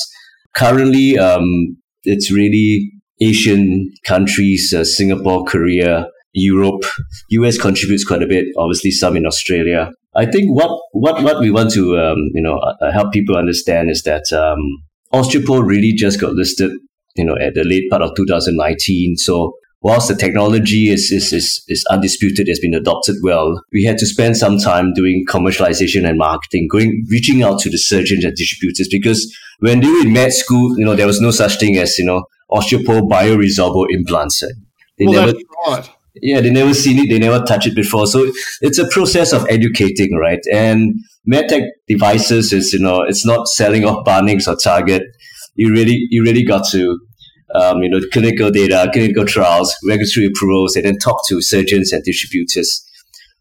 Currently, 0.55 1.19
um, 1.19 1.77
it's 2.05 2.31
really 2.31 2.91
Asian 3.21 3.93
countries, 4.05 4.73
uh, 4.77 4.85
Singapore, 4.85 5.45
Korea, 5.45 6.09
Europe. 6.33 6.85
US 7.31 7.59
contributes 7.59 8.05
quite 8.05 8.23
a 8.23 8.27
bit, 8.27 8.47
obviously 8.59 8.91
some 8.91 9.17
in 9.17 9.27
Australia. 9.27 9.91
I 10.17 10.27
think 10.27 10.49
what, 10.49 10.81
what, 10.93 11.23
what 11.23 11.41
we 11.41 11.51
want 11.51 11.73
to 11.73 11.99
um, 11.99 12.19
you 12.35 12.43
know 12.43 12.57
uh, 12.59 12.93
help 12.93 13.13
people 13.13 13.37
understand 13.37 13.91
is 13.91 14.03
that 14.03 14.25
um, 15.15 15.67
really 15.67 15.93
just 15.93 16.21
got 16.21 16.33
listed 16.33 16.73
you 17.17 17.25
know 17.25 17.37
at 17.41 17.55
the 17.55 17.65
late 17.65 17.91
part 17.91 18.03
of 18.03 18.15
2019. 18.17 19.17
So 19.17 19.55
whilst 19.85 20.09
the 20.09 20.17
technology 20.17 20.89
is, 20.89 21.13
is, 21.13 21.33
is, 21.33 21.63
is 21.69 21.85
undisputed, 21.91 22.49
has 22.49 22.59
been 22.59 22.75
adopted 22.75 23.17
well, 23.23 23.63
we 23.73 23.85
had 23.85 23.99
to 23.99 24.07
spend 24.07 24.37
some 24.37 24.59
time 24.59 24.93
doing 24.95 25.25
commercialization 25.29 26.09
and 26.09 26.19
marketing, 26.19 26.67
going, 26.71 27.05
reaching 27.11 27.43
out 27.43 27.61
to 27.61 27.71
the 27.71 27.79
surgeons 27.79 28.25
and 28.25 28.35
distributors 28.35 28.89
because 28.91 29.33
when 29.61 29.81
they 29.81 29.89
were 29.89 30.01
in 30.01 30.13
med 30.13 30.33
school, 30.33 30.77
you 30.79 30.85
know, 30.85 30.97
there 30.97 31.07
was 31.07 31.21
no 31.21 31.31
such 31.31 31.61
thing 31.61 31.77
as, 31.77 31.99
you 31.99 32.05
know, 32.05 32.25
osteopore 32.51 33.09
bioresorbable 33.09 33.87
implants. 33.91 34.43
They 34.99 35.07
well, 35.07 35.27
never, 35.27 35.39
right. 35.67 35.91
Yeah, 36.23 36.41
they 36.41 36.51
never 36.51 36.75
seen 36.75 36.99
it, 36.99 37.11
they 37.11 37.19
never 37.19 37.45
touched 37.45 37.67
it 37.67 37.75
before. 37.75 38.07
So 38.07 38.31
it's 38.61 38.79
a 38.79 38.89
process 38.89 39.33
of 39.33 39.47
educating, 39.49 40.17
right? 40.17 40.41
And 40.53 40.95
medtech 41.31 41.67
devices 41.89 42.53
is, 42.53 42.73
you 42.73 42.79
know, 42.79 43.03
it's 43.03 43.27
not 43.27 43.49
selling 43.49 43.85
off 43.85 44.05
Bunnings 44.07 44.47
or 44.47 44.57
Target. 44.57 45.03
You 45.55 45.73
really, 45.73 46.07
you 46.11 46.23
really 46.23 46.45
got 46.45 46.69
to 46.71 46.99
um, 47.55 47.83
you 47.83 47.89
know, 47.89 48.01
clinical 48.13 48.51
data, 48.51 48.91
clinical 48.93 49.25
trials, 49.25 49.75
regulatory 49.87 50.27
approvals, 50.27 50.77
and 50.77 50.85
then 50.85 50.99
talk 50.99 51.21
to 51.29 51.41
surgeons 51.41 51.93
and 51.93 52.03
distributors. 52.03 52.85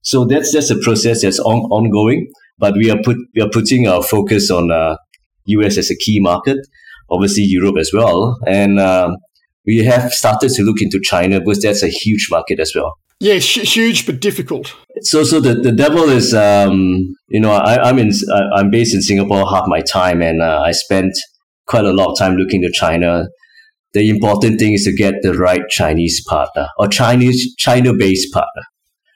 So 0.02 0.26
that's 0.26 0.52
just 0.52 0.70
a 0.70 0.78
process 0.78 1.22
that's 1.22 1.40
on, 1.40 1.62
ongoing, 1.72 2.28
but 2.60 2.76
we 2.76 2.92
are 2.92 3.02
put 3.04 3.18
we 3.36 3.42
are 3.42 3.50
putting 3.50 3.88
our 3.88 4.04
focus 4.04 4.52
on 4.52 4.72
uh, 4.72 4.98
US 5.46 5.78
as 5.78 5.90
a 5.90 5.96
key 5.96 6.20
market, 6.20 6.58
obviously 7.10 7.44
Europe 7.44 7.78
as 7.80 7.92
well, 7.94 8.38
and 8.46 8.80
uh, 8.80 9.16
we 9.66 9.84
have 9.84 10.12
started 10.12 10.52
to 10.52 10.64
look 10.64 10.82
into 10.82 11.00
China 11.04 11.40
because 11.40 11.62
that's 11.62 11.84
a 11.84 11.90
huge 11.90 12.28
market 12.30 12.60
as 12.60 12.74
well. 12.76 12.98
Yeah, 13.20 13.36
huge 13.36 14.06
but 14.06 14.20
difficult. 14.20 14.76
So, 15.02 15.24
so 15.24 15.40
the, 15.40 15.54
the 15.54 15.72
devil 15.72 16.10
is, 16.10 16.34
um, 16.34 17.16
you 17.30 17.40
know, 17.40 17.52
I, 17.52 17.88
am 17.88 17.98
in, 17.98 18.12
I'm 18.56 18.70
based 18.70 18.94
in 18.94 19.02
Singapore 19.02 19.50
half 19.50 19.64
my 19.68 19.82
time, 19.82 20.22
and 20.22 20.42
uh, 20.42 20.62
I 20.62 20.72
spent 20.72 21.14
quite 21.66 21.86
a 21.86 21.94
lot 21.94 22.12
of 22.12 22.18
time 22.18 22.36
looking 22.36 22.62
to 22.64 22.72
China 22.74 23.26
the 23.94 24.10
important 24.10 24.60
thing 24.60 24.74
is 24.74 24.84
to 24.86 24.94
get 24.94 25.16
the 25.22 25.34
right 25.34 25.62
Chinese 25.70 26.24
partner 26.28 26.68
or 26.78 26.88
Chinese 26.88 27.56
China 27.58 27.94
based 27.94 28.34
partner. 28.34 28.64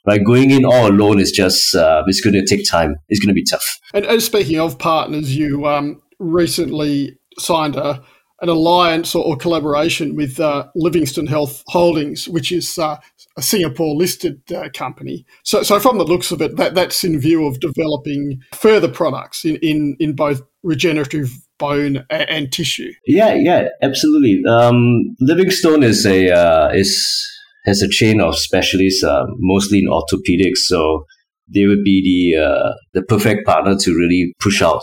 Right, 0.06 0.24
going 0.24 0.52
in 0.52 0.64
all 0.64 0.88
alone 0.88 1.20
is 1.20 1.32
just 1.32 1.76
uh, 1.76 2.02
it's 2.08 2.22
going 2.22 2.34
to 2.34 2.46
take 2.46 2.66
time. 2.66 2.96
It's 3.10 3.20
going 3.20 3.28
to 3.28 3.34
be 3.34 3.44
tough. 3.44 3.78
And, 3.94 4.06
and 4.06 4.24
speaking 4.24 4.58
of 4.58 4.80
partners, 4.80 5.36
you 5.36 5.68
um, 5.68 6.02
recently 6.18 7.18
signed 7.38 7.76
a 7.76 8.02
an 8.42 8.50
alliance 8.50 9.16
or, 9.16 9.26
or 9.26 9.36
collaboration 9.36 10.16
with 10.16 10.40
uh, 10.40 10.68
Livingstone 10.76 11.28
Health 11.28 11.64
Holdings, 11.68 12.28
which 12.28 12.52
is 12.52 12.78
uh, 12.78 12.98
a 13.38 13.42
Singapore 13.42 13.96
listed 13.96 14.42
uh, 14.54 14.70
company. 14.74 15.26
So, 15.44 15.64
so 15.64 15.80
from 15.80 15.98
the 15.98 16.06
looks 16.06 16.32
of 16.32 16.42
it, 16.42 16.56
that, 16.58 16.76
that's 16.76 17.04
in 17.04 17.20
view 17.20 17.48
of 17.48 17.60
developing 17.60 18.40
further 18.54 18.88
products 18.88 19.44
in, 19.44 19.56
in, 19.58 19.96
in 20.00 20.16
both 20.16 20.42
regenerative 20.64 21.32
bone 21.58 22.06
and, 22.10 22.30
and 22.30 22.52
tissue. 22.52 22.92
Yeah, 23.06 23.34
yeah, 23.34 23.70
absolutely. 23.82 24.42
Um, 24.48 25.16
Livingstone 25.20 25.84
is 25.84 26.06
a 26.06 26.32
uh, 26.32 26.70
is 26.70 27.28
has 27.66 27.82
a 27.82 27.90
chain 27.90 28.22
of 28.22 28.38
specialists, 28.38 29.04
uh, 29.04 29.26
mostly 29.40 29.80
in 29.80 29.90
orthopedics. 29.90 30.60
So 30.66 31.06
they 31.54 31.66
would 31.66 31.84
be 31.84 32.34
the 32.36 32.42
uh, 32.44 32.74
the 32.94 33.02
perfect 33.02 33.46
partner 33.46 33.76
to 33.76 33.92
really 33.92 34.34
push 34.40 34.62
out 34.62 34.82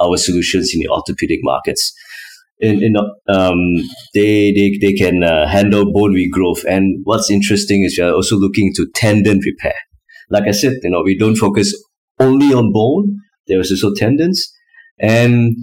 our 0.00 0.16
solutions 0.16 0.72
in 0.74 0.80
the 0.80 0.88
orthopedic 0.88 1.40
markets. 1.42 1.94
In, 2.58 2.82
in 2.82 2.96
um, 3.28 3.58
they 4.14 4.50
they 4.52 4.78
they 4.80 4.92
can 4.94 5.22
uh, 5.22 5.46
handle 5.46 5.92
bone 5.92 6.14
regrowth. 6.14 6.64
And 6.64 7.00
what's 7.04 7.30
interesting 7.30 7.82
is 7.84 7.98
we 7.98 8.04
are 8.04 8.12
also 8.12 8.36
looking 8.36 8.72
to 8.76 8.86
tendon 8.94 9.40
repair. 9.40 9.74
Like 10.30 10.44
I 10.48 10.52
said, 10.52 10.74
you 10.82 10.90
know, 10.90 11.02
we 11.04 11.18
don't 11.18 11.36
focus 11.36 11.74
only 12.18 12.54
on 12.54 12.72
bone. 12.72 13.20
There 13.46 13.60
is 13.60 13.70
also 13.70 13.94
tendons, 13.94 14.50
and 14.98 15.54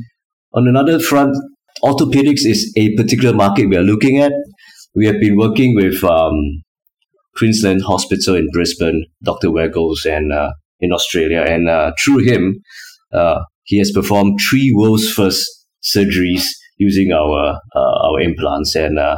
on 0.54 0.68
another 0.68 1.00
front, 1.00 1.36
orthopedics 1.84 2.46
is 2.46 2.72
a 2.78 2.96
particular 2.96 3.34
market 3.36 3.70
we 3.70 3.78
are 3.78 3.84
looking 3.84 4.20
at. 4.20 4.32
We 4.96 5.08
have 5.08 5.20
been 5.20 5.36
working 5.36 5.76
with 5.76 6.04
um, 6.04 6.62
Queensland 7.36 7.82
Hospital 7.82 8.36
in 8.36 8.50
Brisbane, 8.54 9.06
Dr. 9.24 9.50
Wagels, 9.50 10.06
and 10.06 10.32
uh, 10.32 10.52
in 10.80 10.92
Australia. 10.92 11.42
And 11.42 11.68
uh, 11.68 11.94
through 12.04 12.20
him, 12.20 12.62
uh, 13.12 13.42
he 13.64 13.80
has 13.80 13.92
performed 13.92 14.40
three 14.48 14.72
world's 14.76 15.12
first 15.12 15.50
surgeries 15.84 16.46
using 16.77 17.12
our 17.12 17.60
uh, 17.75 18.08
our 18.08 18.20
implants. 18.20 18.75
And 18.75 19.00
uh, 19.00 19.18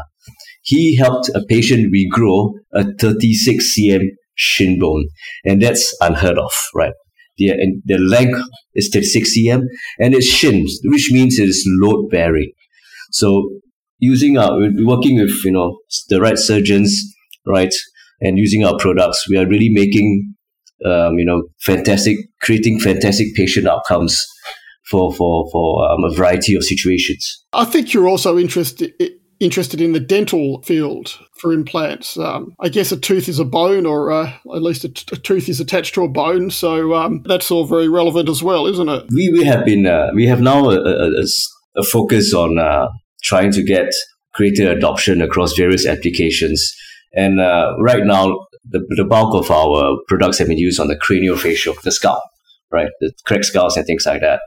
he 0.63 0.97
helped 0.97 1.29
a 1.29 1.41
patient 1.47 1.93
regrow 1.93 2.53
a 2.73 2.85
36 2.99 3.75
cm 3.77 4.01
shin 4.35 4.79
bone, 4.79 5.07
and 5.45 5.61
that's 5.61 5.95
unheard 6.01 6.37
of, 6.37 6.51
right? 6.73 6.93
the, 7.37 7.81
the 7.85 7.97
length 7.97 8.41
is 8.73 8.89
36 8.93 9.37
cm 9.37 9.61
and 9.99 10.13
it's 10.13 10.27
shins, 10.27 10.79
which 10.85 11.09
means 11.11 11.39
it 11.39 11.49
is 11.49 11.67
load 11.81 12.09
bearing. 12.09 12.51
So 13.11 13.49
using 13.99 14.37
our, 14.37 14.57
working 14.79 15.19
with, 15.19 15.33
you 15.43 15.51
know, 15.51 15.77
the 16.09 16.21
right 16.21 16.37
surgeons, 16.37 16.97
right, 17.45 17.73
and 18.21 18.37
using 18.37 18.63
our 18.65 18.77
products, 18.77 19.25
we 19.29 19.37
are 19.37 19.47
really 19.47 19.69
making, 19.71 20.33
um, 20.85 21.17
you 21.17 21.25
know, 21.25 21.43
fantastic, 21.61 22.17
creating 22.41 22.79
fantastic 22.79 23.27
patient 23.35 23.67
outcomes 23.67 24.25
for, 24.89 25.13
for, 25.13 25.49
for 25.51 25.91
um, 25.91 26.03
a 26.03 26.13
variety 26.13 26.55
of 26.55 26.63
situations. 26.63 27.43
I 27.53 27.65
think 27.65 27.93
you're 27.93 28.07
also 28.07 28.37
interested 28.37 28.93
interested 29.39 29.81
in 29.81 29.91
the 29.91 29.99
dental 29.99 30.61
field 30.63 31.19
for 31.39 31.51
implants. 31.51 32.17
Um, 32.17 32.55
I 32.59 32.69
guess 32.69 32.91
a 32.91 32.97
tooth 32.97 33.27
is 33.27 33.39
a 33.39 33.45
bone, 33.45 33.85
or 33.85 34.11
uh, 34.11 34.31
at 34.53 34.61
least 34.61 34.85
a, 34.85 34.89
t- 34.89 35.05
a 35.11 35.17
tooth 35.17 35.49
is 35.49 35.59
attached 35.59 35.93
to 35.95 36.03
a 36.03 36.07
bone, 36.07 36.49
so 36.51 36.93
um, 36.93 37.21
that's 37.25 37.51
all 37.51 37.65
very 37.65 37.89
relevant 37.89 38.29
as 38.29 38.41
well, 38.41 38.65
isn't 38.65 38.89
it? 38.89 39.03
We, 39.11 39.29
we 39.37 39.43
have 39.43 39.65
been 39.65 39.85
uh, 39.85 40.11
we 40.13 40.25
have 40.27 40.41
now 40.41 40.69
a, 40.69 40.79
a, 40.79 41.25
a 41.77 41.83
focus 41.83 42.33
on 42.33 42.57
uh, 42.57 42.87
trying 43.23 43.51
to 43.51 43.63
get 43.63 43.91
greater 44.33 44.71
adoption 44.71 45.21
across 45.21 45.55
various 45.55 45.85
applications, 45.85 46.73
and 47.13 47.39
uh, 47.39 47.75
right 47.79 48.05
now 48.05 48.47
the, 48.69 48.85
the 48.95 49.05
bulk 49.05 49.35
of 49.35 49.51
our 49.51 49.97
products 50.07 50.37
have 50.39 50.47
been 50.47 50.57
used 50.57 50.79
on 50.79 50.87
the 50.87 50.95
craniofacial, 50.95 51.79
the 51.81 51.91
scalp 51.91 52.23
right? 52.71 52.89
The 52.99 53.11
cracked 53.25 53.45
skulls 53.45 53.77
and 53.77 53.85
things 53.85 54.05
like 54.05 54.21
that. 54.21 54.41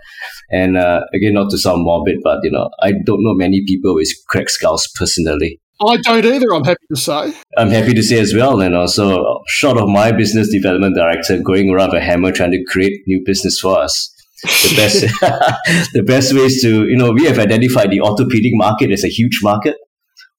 And 0.51 0.77
uh, 0.77 1.01
again, 1.15 1.35
not 1.35 1.51
to 1.51 1.59
sound 1.59 1.85
morbid, 1.85 2.19
but 2.23 2.39
you 2.43 2.51
know, 2.51 2.71
I 2.81 2.93
don't 3.05 3.23
know 3.23 3.35
many 3.35 3.63
people 3.67 3.95
with 3.95 4.09
cracked 4.29 4.51
skulls 4.51 4.89
personally. 4.95 5.61
I 5.81 5.97
don't 5.99 6.25
either. 6.25 6.53
I'm 6.53 6.65
happy 6.65 6.87
to 6.91 6.97
say. 6.97 7.33
I'm 7.57 7.71
happy 7.71 7.95
to 7.95 8.03
say 8.03 8.19
as 8.19 8.35
well, 8.35 8.61
and 8.61 8.75
also 8.75 9.41
short 9.47 9.79
of 9.79 9.89
my 9.89 10.11
business 10.11 10.51
development 10.51 10.97
director 10.97 11.41
going 11.41 11.71
around 11.71 11.95
a 11.95 12.01
hammer 12.01 12.33
trying 12.33 12.51
to 12.51 12.65
create 12.65 13.03
new 13.07 13.23
business 13.25 13.61
for 13.61 13.79
us. 13.79 14.13
The 14.43 14.75
best, 14.77 15.01
the 15.93 16.03
best 16.03 16.35
ways 16.35 16.63
to 16.63 16.89
you 16.89 16.97
know 16.97 17.13
we 17.13 17.27
have 17.27 17.39
identified 17.39 17.91
the 17.91 18.01
orthopedic 18.01 18.53
market 18.55 18.91
as 18.91 19.05
a 19.05 19.09
huge 19.09 19.39
market, 19.43 19.77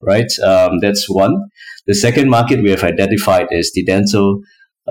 right? 0.02 0.32
Um, 0.44 0.80
that's 0.82 1.06
one. 1.08 1.36
The 1.88 1.96
second 1.96 2.30
market 2.30 2.62
we 2.62 2.72
have 2.72 2.84
identified 2.84 3.48
is 3.52 3.72
the 3.74 3.84
dental 3.84 4.42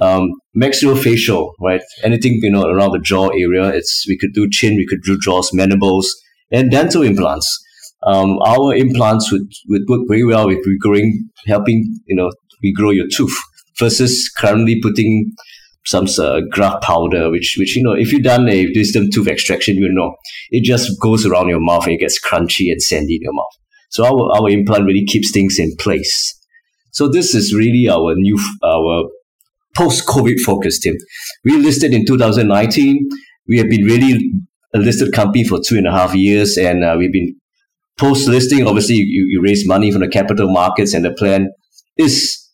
um, 0.01 0.31
maxillofacial, 0.57 1.53
right? 1.61 1.81
Anything 2.03 2.39
you 2.43 2.51
know 2.51 2.65
around 2.65 2.93
the 2.93 3.01
jaw 3.01 3.29
area. 3.29 3.69
It's 3.69 4.05
we 4.09 4.19
could 4.19 4.33
do 4.33 4.49
chin, 4.51 4.77
we 4.77 4.87
could 4.87 5.03
do 5.03 5.19
jaws, 5.23 5.51
mandibles, 5.53 6.15
and 6.51 6.71
dental 6.71 7.03
implants. 7.03 7.65
Um, 8.07 8.39
our 8.47 8.75
implants 8.75 9.33
would, 9.33 9.51
would 9.69 9.83
work 9.89 10.03
very 10.09 10.25
well 10.25 10.47
with 10.47 10.65
regrowing, 10.67 11.11
helping 11.47 12.01
you 12.07 12.17
know 12.17 12.31
regrow 12.65 12.95
your 12.95 13.07
tooth 13.13 13.37
versus 13.79 14.31
currently 14.37 14.81
putting 14.81 15.33
some 15.85 16.07
uh, 16.19 16.41
graft 16.51 16.83
powder, 16.83 17.31
which 17.31 17.57
which 17.59 17.75
you 17.75 17.83
know 17.83 17.93
if 17.93 18.13
you've 18.13 18.23
done 18.23 18.49
a 18.49 18.67
wisdom 18.75 19.09
tooth 19.13 19.27
extraction, 19.27 19.77
you 19.77 19.93
know 19.93 20.15
it 20.51 20.65
just 20.65 21.01
goes 21.01 21.27
around 21.27 21.49
your 21.49 21.61
mouth 21.61 21.85
and 21.85 21.95
it 21.95 22.01
gets 22.01 22.21
crunchy 22.25 22.71
and 22.71 22.83
sandy 22.83 23.17
in 23.17 23.23
your 23.23 23.33
mouth. 23.33 23.55
So 23.91 24.05
our, 24.05 24.37
our 24.37 24.51
implant 24.51 24.85
really 24.85 25.07
keeps 25.07 25.33
things 25.33 25.59
in 25.59 25.75
place. 25.79 26.35
So 26.93 27.09
this 27.09 27.35
is 27.35 27.55
really 27.55 27.89
our 27.89 28.15
new 28.17 28.39
our 28.63 29.09
post-COVID 29.77 30.41
focused 30.41 30.83
team. 30.83 30.95
We 31.45 31.57
listed 31.57 31.93
in 31.93 32.05
2019. 32.07 33.09
We 33.49 33.59
have 33.59 33.69
been 33.69 33.85
really 33.85 34.19
a 34.75 34.79
listed 34.79 35.13
company 35.13 35.45
for 35.45 35.61
two 35.65 35.77
and 35.77 35.87
a 35.87 35.93
half 35.93 36.15
years, 36.15 36.57
and 36.57 36.85
uh, 36.85 36.97
we've 36.99 37.13
been 37.13 37.37
post 37.97 38.29
listing. 38.29 38.67
Obviously, 38.67 38.97
you, 38.97 39.27
you 39.29 39.41
raise 39.43 39.67
money 39.67 39.91
from 39.91 40.03
the 40.03 40.09
capital 40.09 40.53
markets, 40.53 40.95
and 40.95 41.05
the 41.05 41.13
plan 41.13 41.49
is 41.97 42.45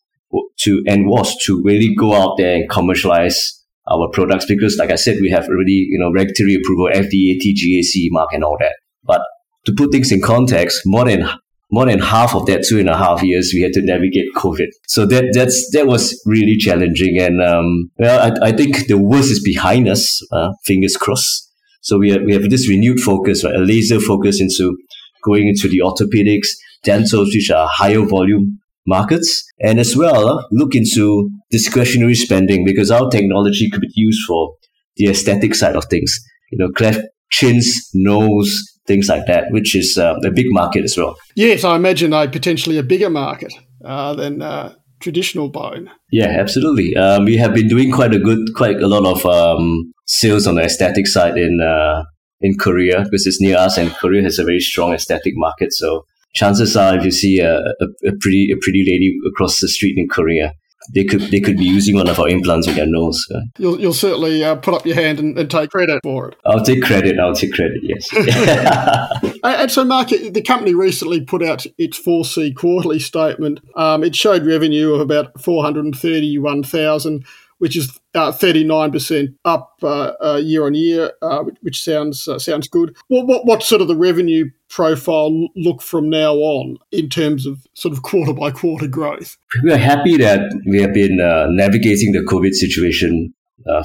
to 0.61 0.83
and 0.87 1.07
was 1.07 1.37
to 1.45 1.63
really 1.65 1.95
go 1.95 2.15
out 2.15 2.37
there 2.39 2.57
and 2.57 2.71
commercialize 2.71 3.65
our 3.91 4.09
products 4.13 4.47
because, 4.47 4.77
like 4.79 4.91
I 4.91 4.97
said, 4.97 5.17
we 5.21 5.31
have 5.31 5.49
already 5.49 5.87
you 5.91 5.99
know 5.99 6.13
regulatory 6.13 6.55
approval, 6.55 6.89
FDA, 6.93 7.37
TGA, 7.41 8.09
mark, 8.11 8.31
and 8.33 8.45
all 8.45 8.57
that. 8.61 8.75
But 9.03 9.23
to 9.67 9.75
put 9.77 9.93
things 9.93 10.13
in 10.13 10.21
context, 10.21 10.83
more 10.85 11.05
than 11.05 11.29
more 11.75 11.87
than 11.87 11.99
half 11.99 12.37
of 12.37 12.47
that 12.47 12.65
two 12.69 12.79
and 12.79 12.89
a 12.89 12.97
half 12.97 13.21
years 13.23 13.51
we 13.53 13.61
had 13.61 13.73
to 13.73 13.83
navigate 13.83 14.29
COVID. 14.37 14.69
So 14.87 15.05
that 15.07 15.25
that's 15.33 15.71
that 15.73 15.87
was 15.89 16.03
really 16.25 16.57
challenging. 16.57 17.19
And 17.19 17.43
um, 17.43 17.91
well, 17.99 18.19
I, 18.27 18.51
I 18.51 18.53
think 18.53 18.87
the 18.87 18.97
worst 18.97 19.31
is 19.31 19.43
behind 19.43 19.89
us. 19.89 20.21
Uh, 20.31 20.51
fingers 20.65 20.97
crossed. 20.97 21.51
So 21.81 21.99
we 21.99 22.11
have, 22.13 22.23
we 22.25 22.33
have 22.33 22.49
this 22.49 22.69
renewed 22.69 23.01
focus, 23.01 23.45
right, 23.45 23.57
a 23.57 23.59
laser 23.59 24.01
focus 24.01 24.41
into 24.41 24.77
going 25.23 25.49
into 25.49 25.69
the 25.69 25.81
orthopedics, 25.89 26.49
dentals, 26.85 27.35
which 27.35 27.51
are 27.51 27.69
higher 27.71 28.07
volume 28.07 28.61
markets, 28.87 29.45
and 29.61 29.81
as 29.81 29.97
well 29.97 30.29
uh, 30.29 30.43
look 30.53 30.75
into 30.75 31.29
discretionary 31.51 32.15
spending 32.15 32.65
because 32.65 32.91
our 32.91 33.11
technology 33.11 33.69
could 33.69 33.81
be 33.81 33.93
used 33.95 34.25
for 34.27 34.55
the 34.97 35.09
aesthetic 35.09 35.55
side 35.55 35.77
of 35.77 35.85
things. 35.87 36.17
You 36.53 36.59
know, 36.59 36.71
cleft 36.71 37.01
chins, 37.31 37.91
nose, 37.95 38.63
things 38.87 39.09
like 39.09 39.27
that, 39.27 39.45
which 39.51 39.75
is 39.75 39.99
uh, 39.99 40.15
a 40.25 40.31
big 40.31 40.47
market 40.51 40.85
as 40.85 40.97
well. 40.97 41.17
Yes, 41.37 41.65
I 41.65 41.77
imagine 41.77 42.13
a 42.13 42.29
potentially 42.29 42.79
a 42.79 42.83
bigger 42.83 43.11
market 43.11 43.53
uh, 43.85 44.15
than 44.15 44.43
uh, 44.43 44.75
traditional 45.01 45.49
bone. 45.49 45.91
Yeah, 46.11 46.37
absolutely. 46.39 46.97
Um, 46.97 47.25
we 47.25 47.37
have 47.37 47.55
been 47.55 47.69
doing 47.69 47.91
quite 47.91 48.15
a 48.15 48.19
good, 48.19 48.55
quite 48.55 48.81
a 48.81 48.89
lot 48.89 49.05
of 49.05 49.25
um, 49.27 49.93
sales 50.07 50.47
on 50.47 50.57
the 50.57 50.63
aesthetic 50.63 51.07
side 51.07 51.37
in 51.37 51.61
uh, 51.61 52.05
in 52.41 52.57
Korea 52.59 53.05
because 53.05 53.27
it's 53.27 53.41
near 53.41 53.57
us, 53.57 53.79
and 53.79 53.91
Korea 53.93 54.23
has 54.23 54.39
a 54.39 54.45
very 54.45 54.61
strong 54.61 54.93
aesthetic 54.93 55.33
market. 55.37 55.73
So 55.73 56.05
chances 56.35 56.77
are, 56.77 56.97
if 56.97 57.05
you 57.05 57.11
see 57.11 57.41
a, 57.41 57.57
a, 57.57 57.87
a 58.07 58.13
pretty 58.21 58.51
a 58.53 58.57
pretty 58.61 58.85
lady 58.87 59.15
across 59.29 59.61
the 59.61 59.69
street 59.69 59.95
in 59.97 60.09
Korea, 60.09 60.53
they 60.93 61.05
could 61.05 61.23
they 61.31 61.41
could 61.41 61.57
be 61.57 61.65
using 61.65 61.97
one 61.97 62.09
of 62.09 62.19
our 62.19 62.29
implants 62.29 62.67
in 62.67 62.75
their 62.75 62.87
nose. 62.87 63.27
You'll, 63.59 63.81
you'll 63.81 63.93
certainly 63.93 64.45
uh, 64.45 64.57
put 64.57 64.75
up 64.75 64.87
your 64.87 64.97
hand 64.97 65.19
and, 65.19 65.39
and, 65.39 65.51
take 65.51 65.71
credit 65.71 66.01
for 66.03 66.29
it. 66.29 66.37
I'll 66.45 66.65
take 66.65 66.83
credit. 66.83 67.19
I'll 67.19 67.35
take 67.35 67.53
credit. 67.53 67.81
Yes. 67.83 68.09
and 69.45 69.71
so, 69.71 69.85
Mark, 69.85 70.09
the 70.09 70.43
company 70.43 70.75
recently 70.75 71.21
put 71.21 71.43
out 71.43 71.67
its 71.79 72.01
4C 72.01 72.55
quarterly 72.57 72.99
statement. 72.99 73.61
Um, 73.77 74.03
it 74.03 74.17
showed 74.17 74.47
revenue 74.47 74.95
of 74.95 75.01
about 75.01 75.41
four 75.41 75.63
hundred 75.63 75.85
and 75.85 75.97
thirty-one 75.97 76.63
thousand 76.63 77.25
which 77.59 77.77
is 77.77 77.99
uh, 78.15 78.33
39% 78.33 79.35
up 79.45 79.73
uh, 79.83 80.13
uh, 80.23 80.41
year 80.43 80.67
on 80.67 80.75
year, 80.75 81.13
uh, 81.23 81.45
which 81.63 81.83
sounds 81.83 82.29
uh, 82.29 82.39
sounds 82.39 82.69
good. 82.69 82.97
What, 83.09 83.27
what 83.27 83.47
what 83.47 83.63
sort 83.63 83.81
of 83.81 83.89
the 83.89 83.97
revenue 83.97 84.51
profile 84.69 85.49
look 85.57 85.83
from 85.83 86.09
now 86.09 86.35
on 86.35 86.79
in 86.93 87.09
terms 87.09 87.47
of 87.47 87.67
sort 87.75 87.93
of 87.93 88.03
quarter 88.03 88.33
by 88.33 88.51
quarter 88.51 88.87
growth? 88.87 89.37
We 89.63 89.73
are 89.73 89.79
happy 89.79 90.17
that 90.19 90.41
we 90.69 90.81
have 90.81 90.95
been 90.95 91.21
uh, 91.21 91.47
navigating 91.49 92.13
the 92.13 92.25
COVID 92.29 92.53
situation 92.53 93.35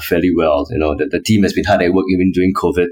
fairly 0.02 0.30
well. 0.36 0.66
You 0.70 0.78
know, 0.78 0.94
the, 0.96 1.06
the 1.06 1.20
team 1.20 1.42
has 1.42 1.52
been 1.52 1.64
hard 1.64 1.82
at 1.82 1.92
work 1.92 2.04
even 2.12 2.32
during 2.32 2.52
COVID. 2.54 2.88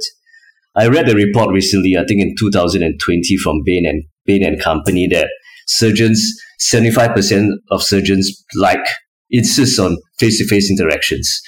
I 0.75 0.87
read 0.87 1.09
a 1.09 1.15
report 1.15 1.51
recently, 1.53 1.97
I 1.97 2.05
think 2.05 2.23
in 2.23 2.35
2020 2.39 3.37
from 3.39 3.63
Bain 3.65 3.85
and 3.85 4.05
Bain 4.27 4.45
and 4.45 4.61
Company 4.61 5.09
that 5.09 5.29
surgeons, 5.67 6.21
75% 6.61 7.49
of 7.71 7.83
surgeons 7.83 8.45
like 8.55 8.87
insists 9.31 9.79
on 9.79 9.97
face-to-face 10.19 10.71
interactions. 10.71 11.41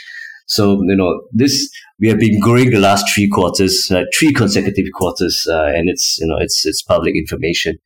So 0.47 0.83
you 0.83 0.97
know 0.97 1.23
this 1.33 1.71
we 2.01 2.09
have 2.09 2.19
been 2.19 2.41
growing 2.41 2.71
the 2.71 2.81
last 2.81 3.07
three 3.15 3.29
quarters, 3.29 3.89
uh, 3.91 4.03
three 4.19 4.33
consecutive 4.33 4.87
quarters, 4.95 5.47
uh, 5.49 5.67
and 5.75 5.89
it's 5.89 6.19
you 6.21 6.27
know 6.27 6.39
it's 6.39 6.67
it's 6.67 6.83
public 6.83 7.15
information, 7.15 7.77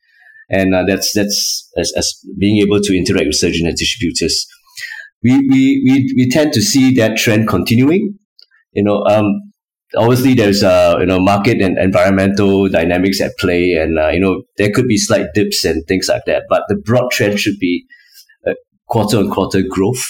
and 0.48 0.74
uh, 0.74 0.84
that's 0.86 1.12
that's 1.14 1.70
as, 1.76 1.92
as 1.96 2.14
being 2.38 2.58
able 2.58 2.80
to 2.80 2.96
interact 2.96 3.26
with 3.26 3.36
surgeons 3.36 3.68
and 3.68 3.76
distributors. 3.76 4.46
We, 5.22 5.38
we, 5.48 5.82
we, 5.86 6.14
we 6.18 6.28
tend 6.28 6.52
to 6.52 6.60
see 6.60 6.94
that 6.96 7.16
trend 7.16 7.48
continuing. 7.48 8.18
You 8.72 8.82
know, 8.82 9.04
um, 9.04 9.24
obviously 9.96 10.34
there's 10.34 10.62
uh, 10.62 10.96
you 11.00 11.06
know 11.06 11.18
market 11.18 11.60
and 11.60 11.78
environmental 11.78 12.68
dynamics 12.68 13.20
at 13.20 13.36
play, 13.38 13.72
and 13.72 13.98
uh, 13.98 14.08
you 14.08 14.20
know 14.20 14.42
there 14.58 14.70
could 14.70 14.86
be 14.86 14.96
slight 14.96 15.26
dips 15.34 15.64
and 15.64 15.84
things 15.86 16.08
like 16.08 16.24
that. 16.26 16.44
But 16.48 16.62
the 16.68 16.76
broad 16.76 17.10
trend 17.10 17.40
should 17.40 17.58
be 17.58 17.84
quarter 18.94 19.18
on 19.18 19.28
quarter 19.28 19.60
growth 19.68 20.04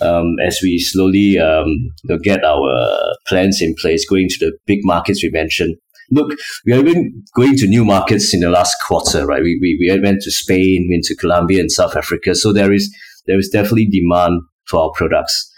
um, 0.00 0.36
as 0.46 0.60
we 0.62 0.78
slowly 0.78 1.38
um, 1.38 1.90
get 2.22 2.44
our 2.44 3.14
plans 3.26 3.60
in 3.60 3.74
place, 3.80 4.08
going 4.08 4.28
to 4.28 4.36
the 4.46 4.52
big 4.64 4.80
markets 4.82 5.22
we 5.24 5.30
mentioned. 5.30 5.74
Look, 6.12 6.38
we 6.64 6.72
have 6.72 6.84
been 6.84 7.24
going 7.34 7.56
to 7.56 7.66
new 7.66 7.84
markets 7.84 8.32
in 8.32 8.40
the 8.40 8.48
last 8.48 8.76
quarter, 8.86 9.26
right? 9.26 9.42
We, 9.42 9.58
we, 9.60 9.76
we 9.80 10.00
went 10.00 10.22
to 10.22 10.30
Spain, 10.30 10.88
went 10.88 11.02
to 11.04 11.16
Colombia 11.16 11.58
and 11.58 11.72
South 11.72 11.96
Africa. 11.96 12.36
So 12.36 12.52
there 12.52 12.72
is 12.72 12.94
there 13.26 13.38
is 13.40 13.48
definitely 13.48 13.88
demand 13.90 14.42
for 14.68 14.82
our 14.82 14.92
products, 14.94 15.52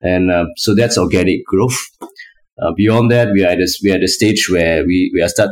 and 0.00 0.28
uh, 0.28 0.46
so 0.56 0.74
that's 0.74 0.98
organic 0.98 1.44
growth. 1.46 1.78
Uh, 2.60 2.72
beyond 2.76 3.12
that, 3.12 3.28
we 3.32 3.44
are 3.44 3.50
at 3.50 3.58
a, 3.58 3.68
we 3.84 3.92
are 3.92 3.96
at 3.96 4.02
a 4.02 4.08
stage 4.08 4.48
where 4.50 4.84
we, 4.84 5.10
we 5.14 5.22
are 5.22 5.28
start 5.28 5.50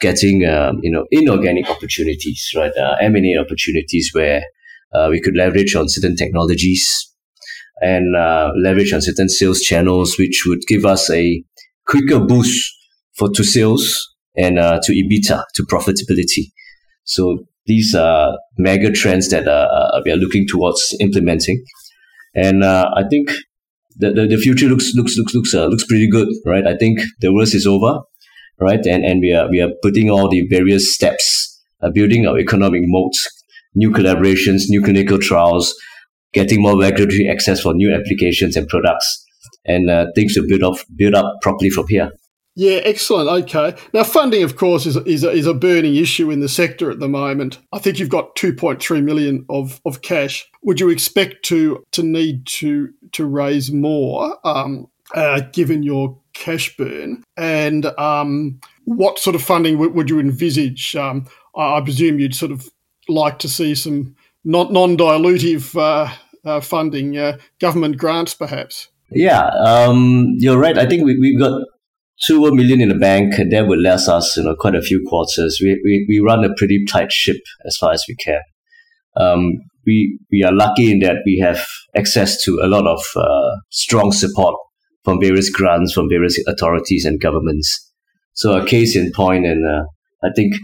getting 0.00 0.46
um, 0.46 0.78
you 0.82 0.92
know 0.92 1.06
inorganic 1.10 1.68
opportunities, 1.68 2.48
right? 2.54 2.72
Uh, 2.80 2.94
M 3.00 3.16
and 3.16 3.26
A 3.26 3.40
opportunities 3.40 4.10
where 4.12 4.42
uh, 4.94 5.08
we 5.10 5.20
could 5.20 5.36
leverage 5.36 5.74
on 5.74 5.88
certain 5.88 6.16
technologies 6.16 7.12
and 7.80 8.16
uh, 8.16 8.50
leverage 8.62 8.92
on 8.92 9.02
certain 9.02 9.28
sales 9.28 9.60
channels, 9.60 10.16
which 10.18 10.44
would 10.46 10.60
give 10.66 10.84
us 10.84 11.10
a 11.10 11.42
quicker 11.86 12.20
boost 12.20 12.74
for 13.16 13.28
to 13.30 13.44
sales 13.44 14.14
and 14.36 14.58
uh, 14.58 14.80
to 14.82 14.92
EBITDA, 14.92 15.44
to 15.54 15.62
profitability. 15.64 16.52
So 17.04 17.46
these 17.66 17.94
are 17.94 18.38
mega 18.58 18.92
trends 18.92 19.28
that 19.30 19.48
uh, 19.48 20.00
we 20.04 20.12
are 20.12 20.16
looking 20.16 20.46
towards 20.46 20.96
implementing. 21.00 21.62
And 22.34 22.62
uh, 22.62 22.90
I 22.94 23.02
think 23.08 23.30
the, 23.96 24.12
the, 24.12 24.26
the, 24.26 24.36
future 24.36 24.66
looks 24.66 24.92
looks 24.94 25.16
looks 25.16 25.34
looks 25.34 25.54
uh, 25.54 25.66
looks 25.66 25.84
pretty 25.86 26.08
good, 26.08 26.28
right? 26.44 26.66
I 26.66 26.76
think 26.76 27.00
the 27.20 27.32
worst 27.32 27.54
is 27.54 27.66
over, 27.66 28.00
right? 28.60 28.84
And 28.86 29.04
and 29.04 29.20
we 29.20 29.32
are 29.32 29.48
we 29.48 29.60
are 29.60 29.70
putting 29.82 30.10
all 30.10 30.28
the 30.28 30.46
various 30.48 30.94
steps, 30.94 31.62
uh, 31.82 31.90
building 31.90 32.26
our 32.26 32.38
economic 32.38 32.82
moats, 32.84 33.26
new 33.76 33.90
collaborations, 33.90 34.64
new 34.68 34.82
clinical 34.82 35.18
trials, 35.18 35.74
getting 36.32 36.60
more 36.60 36.78
regulatory 36.78 37.28
access 37.28 37.60
for 37.60 37.74
new 37.74 37.94
applications 37.94 38.56
and 38.56 38.66
products, 38.66 39.24
and 39.64 39.88
uh, 39.88 40.06
things 40.14 40.34
to 40.34 40.44
build 40.48 40.62
up 40.62 40.84
build 40.96 41.14
up 41.14 41.36
properly 41.42 41.70
from 41.70 41.86
here. 41.88 42.10
Yeah, 42.58 42.80
excellent. 42.84 43.28
Okay. 43.44 43.78
Now, 43.92 44.02
funding, 44.02 44.42
of 44.42 44.56
course, 44.56 44.86
is, 44.86 44.96
is, 44.96 45.24
a, 45.24 45.30
is 45.30 45.46
a 45.46 45.52
burning 45.52 45.94
issue 45.94 46.30
in 46.30 46.40
the 46.40 46.48
sector 46.48 46.90
at 46.90 47.00
the 47.00 47.08
moment. 47.08 47.58
I 47.70 47.78
think 47.78 47.98
you've 47.98 48.08
got 48.08 48.34
2.3 48.34 49.04
million 49.04 49.44
of, 49.50 49.78
of 49.84 50.00
cash. 50.00 50.48
Would 50.62 50.80
you 50.80 50.88
expect 50.88 51.44
to 51.44 51.84
to 51.92 52.02
need 52.02 52.46
to 52.46 52.88
to 53.12 53.26
raise 53.26 53.70
more, 53.70 54.38
um, 54.42 54.86
uh, 55.14 55.42
given 55.52 55.82
your 55.82 56.18
cash 56.32 56.74
burn? 56.78 57.22
And 57.36 57.86
um, 57.98 58.58
what 58.86 59.18
sort 59.18 59.36
of 59.36 59.42
funding 59.42 59.74
w- 59.74 59.92
would 59.92 60.08
you 60.08 60.18
envisage? 60.18 60.96
Um, 60.96 61.26
I, 61.54 61.76
I 61.76 61.80
presume 61.82 62.18
you'd 62.18 62.34
sort 62.34 62.52
of 62.52 62.70
like 63.08 63.38
to 63.40 63.48
see 63.48 63.74
some 63.74 64.16
non 64.44 64.96
dilutive 64.96 65.76
uh, 65.76 66.12
uh, 66.44 66.60
funding, 66.60 67.16
uh, 67.16 67.38
government 67.60 67.98
grants 67.98 68.34
perhaps. 68.34 68.88
Yeah, 69.10 69.46
um, 69.64 70.34
you're 70.38 70.58
right. 70.58 70.76
I 70.76 70.86
think 70.86 71.04
we, 71.04 71.16
we've 71.18 71.38
got 71.38 71.62
two 72.24 72.40
million 72.52 72.80
in 72.80 72.88
the 72.88 72.94
bank. 72.94 73.34
That 73.50 73.66
would 73.66 73.80
last 73.80 74.08
us, 74.08 74.36
you 74.36 74.44
know, 74.44 74.56
quite 74.58 74.74
a 74.74 74.82
few 74.82 75.04
quarters. 75.08 75.58
We, 75.62 75.80
we, 75.84 76.06
we 76.08 76.18
run 76.18 76.44
a 76.44 76.54
pretty 76.56 76.84
tight 76.86 77.12
ship 77.12 77.36
as 77.64 77.76
far 77.76 77.92
as 77.92 78.04
we 78.08 78.16
can. 78.16 78.40
Um, 79.16 79.52
we, 79.86 80.18
we 80.32 80.42
are 80.42 80.52
lucky 80.52 80.90
in 80.90 80.98
that 81.00 81.18
we 81.24 81.38
have 81.38 81.64
access 81.96 82.42
to 82.44 82.60
a 82.62 82.66
lot 82.66 82.86
of 82.86 83.00
uh, 83.16 83.56
strong 83.70 84.12
support 84.12 84.56
from 85.04 85.20
various 85.20 85.50
grants, 85.50 85.92
from 85.92 86.08
various 86.08 86.36
authorities 86.48 87.04
and 87.04 87.20
governments. 87.20 87.92
So 88.32 88.54
a 88.54 88.66
case 88.66 88.96
in 88.96 89.12
point, 89.12 89.46
and 89.46 89.64
uh, 89.64 89.84
I 90.22 90.30
think 90.34 90.54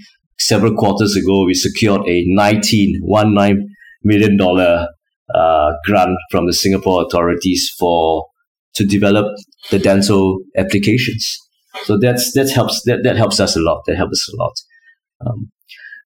several 0.46 0.74
quarters 0.74 1.16
ago, 1.16 1.44
we 1.46 1.54
secured 1.54 2.02
a 2.08 2.24
19, 2.26 3.02
$19 3.08 3.56
million 4.04 4.40
uh, 4.40 5.72
grant 5.84 6.16
from 6.30 6.46
the 6.46 6.52
Singapore 6.52 7.04
authorities 7.06 7.70
for 7.78 8.26
to 8.74 8.84
develop 8.84 9.26
the 9.70 9.78
dental 9.78 10.38
applications. 10.56 11.36
So 11.84 11.98
that's 11.98 12.32
that 12.34 12.50
helps 12.50 12.82
that, 12.84 13.00
that 13.04 13.16
helps 13.16 13.40
us 13.40 13.56
a 13.56 13.60
lot. 13.60 13.82
That 13.86 13.96
helps 13.96 14.12
us 14.12 14.34
a 14.34 14.36
lot. 14.42 14.52
Um, 15.26 15.50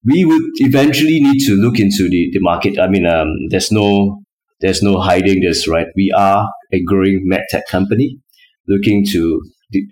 we 0.04 0.24
would 0.24 0.42
eventually 0.56 1.20
need 1.20 1.40
to 1.46 1.54
look 1.54 1.78
into 1.78 2.08
the, 2.08 2.30
the 2.32 2.40
market. 2.40 2.78
I 2.78 2.88
mean, 2.88 3.06
um, 3.06 3.28
there's 3.50 3.72
no 3.72 4.22
there's 4.60 4.82
no 4.82 5.00
hiding 5.00 5.40
this, 5.40 5.68
right? 5.68 5.88
We 5.96 6.12
are 6.16 6.48
a 6.72 6.82
growing 6.84 7.28
medtech 7.30 7.62
company 7.68 8.18
looking 8.68 9.04
to 9.12 9.42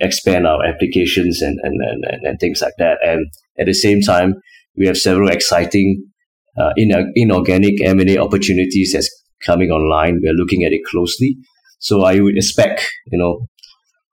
expand 0.00 0.46
our 0.46 0.64
applications 0.64 1.42
and, 1.42 1.58
and, 1.62 1.74
and, 1.82 2.24
and 2.24 2.38
things 2.40 2.60
like 2.62 2.74
that. 2.78 2.98
And 3.02 3.26
at 3.58 3.66
the 3.66 3.74
same 3.74 4.00
time, 4.00 4.34
we 4.76 4.86
have 4.86 4.96
several 4.96 5.30
exciting 5.30 6.04
uh, 6.58 6.70
inorganic 7.14 7.80
M&A 7.82 8.18
opportunities 8.18 8.92
that's 8.92 9.10
coming 9.44 9.70
online. 9.70 10.20
We're 10.22 10.34
looking 10.34 10.64
at 10.64 10.72
it 10.72 10.82
closely. 10.90 11.36
So 11.78 12.02
I 12.02 12.20
would 12.20 12.36
expect, 12.36 12.86
you 13.06 13.18
know, 13.18 13.46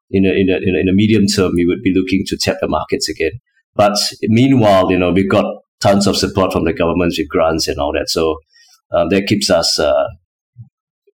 in 0.10 0.26
a, 0.26 0.30
in 0.30 0.50
a, 0.50 0.58
in 0.58 0.76
a, 0.76 0.80
in 0.80 0.96
medium 0.96 1.26
term, 1.26 1.54
we 1.56 1.66
would 1.66 1.82
be 1.84 1.94
looking 1.96 2.24
to 2.28 2.38
tap 2.38 2.58
the 2.62 2.68
markets 2.68 3.08
again. 3.08 3.32
But 3.76 3.98
meanwhile, 4.24 4.92
you 4.92 5.00
know, 5.00 5.12
we've 5.12 5.30
got 5.30 5.46
tons 5.80 6.08
of 6.08 6.18
support 6.18 6.52
from 6.52 6.66
the 6.66 6.74
government 6.74 7.14
with 7.18 7.30
grants 7.30 7.68
and 7.68 7.80
all 7.80 7.94
that. 7.94 8.10
So 8.10 8.38
um, 8.92 9.10
that 9.10 9.28
keeps 9.28 9.50
us 9.50 9.80
uh, 9.80 10.08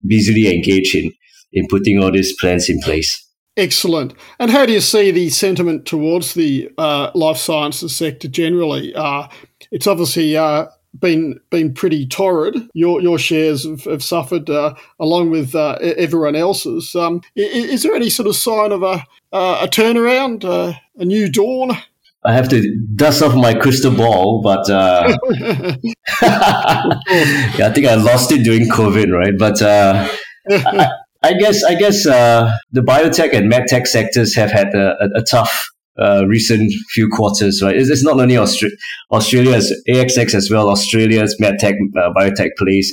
busily 0.05 0.53
engaged 0.53 0.95
in, 0.95 1.11
in 1.51 1.67
putting 1.69 2.01
all 2.01 2.11
these 2.11 2.33
plans 2.39 2.69
in 2.69 2.79
place. 2.79 3.24
Excellent. 3.57 4.13
And 4.37 4.51
how 4.51 4.65
do 4.65 4.73
you 4.73 4.81
see 4.81 5.11
the 5.11 5.29
sentiment 5.29 5.85
towards 5.85 6.33
the 6.33 6.69
uh, 6.77 7.11
life 7.15 7.37
sciences 7.37 7.95
sector 7.95 8.27
generally? 8.27 8.93
Uh, 8.93 9.27
it's 9.71 9.87
obviously 9.87 10.35
uh, 10.35 10.67
been 10.99 11.39
been 11.49 11.73
pretty 11.73 12.05
torrid. 12.05 12.57
Your 12.73 13.01
your 13.01 13.17
shares 13.17 13.65
have, 13.65 13.85
have 13.85 14.03
suffered 14.03 14.49
uh, 14.49 14.75
along 14.99 15.29
with 15.29 15.55
uh, 15.55 15.77
everyone 15.81 16.35
else's. 16.35 16.95
Um, 16.95 17.21
is, 17.35 17.65
is, 17.65 17.83
there 17.83 17.95
any 17.95 18.09
sort 18.09 18.27
of 18.27 18.35
sign 18.35 18.73
of 18.73 18.83
a 18.83 19.03
uh, 19.31 19.61
a 19.63 19.67
turnaround, 19.67 20.43
a 20.43 21.05
new 21.05 21.31
dawn? 21.31 21.77
I 22.25 22.33
have 22.33 22.49
to 22.49 22.75
dust 22.95 23.21
off 23.21 23.35
my 23.35 23.53
crystal 23.53 23.95
ball, 23.95 24.41
but 24.41 24.67
uh, 24.69 25.15
yeah, 25.39 25.75
I 26.21 27.71
think 27.73 27.85
I 27.85 27.95
lost 27.95 28.31
it 28.31 28.43
during 28.43 28.67
COVID, 28.67 29.11
right? 29.11 29.33
But 29.37 29.61
uh, 29.61 30.09
I, 30.49 30.89
I, 31.29 31.33
guess 31.33 31.63
I 31.63 31.75
guess 31.75 32.05
uh, 32.05 32.51
the 32.71 32.81
biotech 32.81 33.33
and 33.33 33.51
medtech 33.51 33.87
sectors 33.87 34.35
have 34.35 34.51
had 34.51 34.73
a, 34.73 34.95
a, 34.99 35.19
a 35.19 35.23
tough 35.29 35.67
uh, 35.99 36.25
recent 36.27 36.71
few 36.91 37.07
quarters, 37.09 37.61
right? 37.63 37.75
It's, 37.75 37.89
it's 37.89 38.03
not 38.03 38.19
only 38.19 38.35
Austra- 38.35 38.75
Australia's 39.11 39.73
ASX 39.89 40.33
as 40.33 40.49
well, 40.51 40.69
Australia's 40.69 41.37
medtech 41.41 41.75
uh, 41.97 42.09
biotech 42.17 42.49
plays 42.57 42.91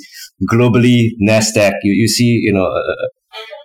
globally. 0.50 1.08
Nasdaq, 1.22 1.72
you, 1.82 1.94
you 1.94 2.08
see, 2.08 2.40
you 2.42 2.52
know. 2.52 2.64
A, 2.64 2.94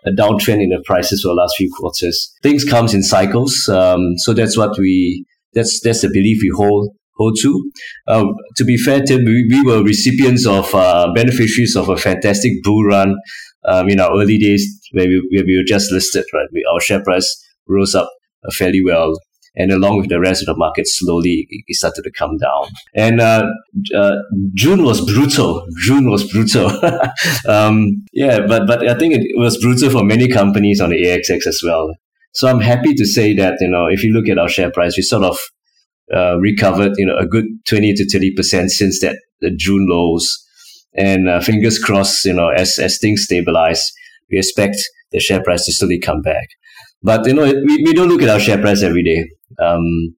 a 0.06 0.12
downtrend 0.12 0.62
in 0.62 0.70
the 0.70 0.82
prices 0.86 1.22
for 1.22 1.30
the 1.30 1.34
last 1.34 1.54
few 1.58 1.70
quarters. 1.78 2.34
Things 2.42 2.64
comes 2.64 2.94
in 2.94 3.04
cycles, 3.04 3.68
um, 3.68 4.14
so 4.18 4.34
that's 4.34 4.58
what 4.58 4.78
we 4.78 5.26
that's 5.54 5.82
that's 5.84 6.02
the 6.02 6.10
belief 6.10 6.40
we 6.42 6.52
hold 6.56 6.90
hold 7.18 7.38
to. 7.42 7.72
Uh, 8.08 8.26
to 8.56 8.64
be 8.64 8.78
fair, 8.78 9.02
Tim, 9.02 9.26
we, 9.26 9.48
we 9.50 9.62
were 9.64 9.84
recipients 9.84 10.46
of 10.46 10.74
uh, 10.74 11.12
beneficiaries 11.14 11.76
of 11.76 11.90
a 11.90 11.98
fantastic 11.98 12.54
bull 12.64 12.86
run 12.86 13.16
um, 13.68 13.90
in 13.90 14.00
our 14.00 14.12
early 14.12 14.38
days 14.38 14.66
where 14.92 15.08
we, 15.08 15.28
where 15.32 15.46
we 15.46 15.58
were 15.58 15.68
just 15.68 15.92
listed. 15.92 16.26
Right, 16.34 16.48
we, 16.52 16.66
our 16.74 16.82
share 16.82 17.04
price 17.04 17.44
rose 17.68 17.96
up 17.96 18.10
uh, 18.46 18.52
fairly 18.58 18.82
well. 18.84 19.14
And 19.60 19.72
along 19.72 19.98
with 19.98 20.10
the 20.10 20.20
rest 20.20 20.44
of 20.44 20.46
the 20.46 20.56
market, 20.56 20.88
slowly 20.88 21.48
it 21.50 21.76
started 21.76 22.04
to 22.04 22.12
come 22.12 22.38
down. 22.38 22.68
And 22.94 23.20
uh, 23.20 23.44
uh, 23.96 24.16
June 24.54 24.84
was 24.84 25.04
brutal. 25.04 25.66
June 25.84 26.12
was 26.12 26.32
brutal. 26.32 26.70
um, 27.48 28.06
yeah, 28.14 28.46
but 28.46 28.68
but 28.68 28.88
I 28.88 28.96
think 29.00 29.16
it 29.16 29.36
was 29.36 29.58
brutal 29.58 29.90
for 29.90 30.04
many 30.04 30.28
companies 30.28 30.80
on 30.80 30.92
the 30.92 31.04
ASX 31.04 31.48
as 31.48 31.62
well. 31.64 31.92
So 32.34 32.48
I'm 32.48 32.60
happy 32.60 32.94
to 32.94 33.04
say 33.04 33.34
that, 33.34 33.58
you 33.60 33.68
know, 33.68 33.88
if 33.88 34.04
you 34.04 34.14
look 34.14 34.30
at 34.30 34.38
our 34.38 34.48
share 34.48 34.70
price, 34.70 34.96
we 34.96 35.02
sort 35.02 35.24
of 35.24 35.40
uh, 36.16 36.38
recovered, 36.38 36.92
you 36.98 37.06
know, 37.08 37.18
a 37.18 37.26
good 37.26 37.46
20 37.66 37.96
to 37.96 38.06
30% 38.06 38.70
since 38.70 39.02
that 39.02 39.18
the 39.42 39.50
June 39.50 39.88
lows. 39.90 40.46
And 40.94 41.30
uh, 41.30 41.40
fingers 41.42 41.80
crossed, 41.80 42.26
you 42.26 42.34
know, 42.34 42.50
as, 42.50 42.80
as 42.80 42.98
things 42.98 43.24
stabilize, 43.24 43.92
we 44.32 44.38
expect 44.38 44.78
the 45.12 45.20
share 45.20 45.44
price 45.44 45.66
to 45.66 45.74
slowly 45.74 46.00
come 46.00 46.22
back. 46.22 46.48
But, 47.04 47.26
you 47.28 47.34
know, 47.34 47.44
we, 47.44 47.84
we 47.86 47.94
don't 47.94 48.10
look 48.10 48.22
at 48.22 48.30
our 48.30 48.40
share 48.40 48.58
price 48.58 48.82
every 48.82 49.04
day. 49.04 49.30
Um, 49.64 50.16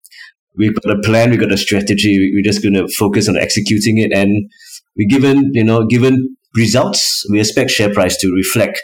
we've 0.56 0.76
got 0.82 0.98
a 0.98 1.02
plan, 1.02 1.30
we've 1.30 1.40
got 1.40 1.52
a 1.52 1.58
strategy. 1.58 2.32
We're 2.34 2.44
just 2.44 2.64
going 2.64 2.76
to 2.76 2.88
focus 2.88 3.28
on 3.28 3.38
executing 3.38 3.98
it. 3.98 4.12
And 4.14 4.50
we 4.96 5.06
given, 5.06 5.52
you 5.54 5.64
know, 5.64 5.86
given 5.86 6.36
results, 6.56 7.26
we 7.30 7.40
expect 7.40 7.72
share 7.72 7.94
price 7.94 8.18
to 8.18 8.34
reflect 8.34 8.82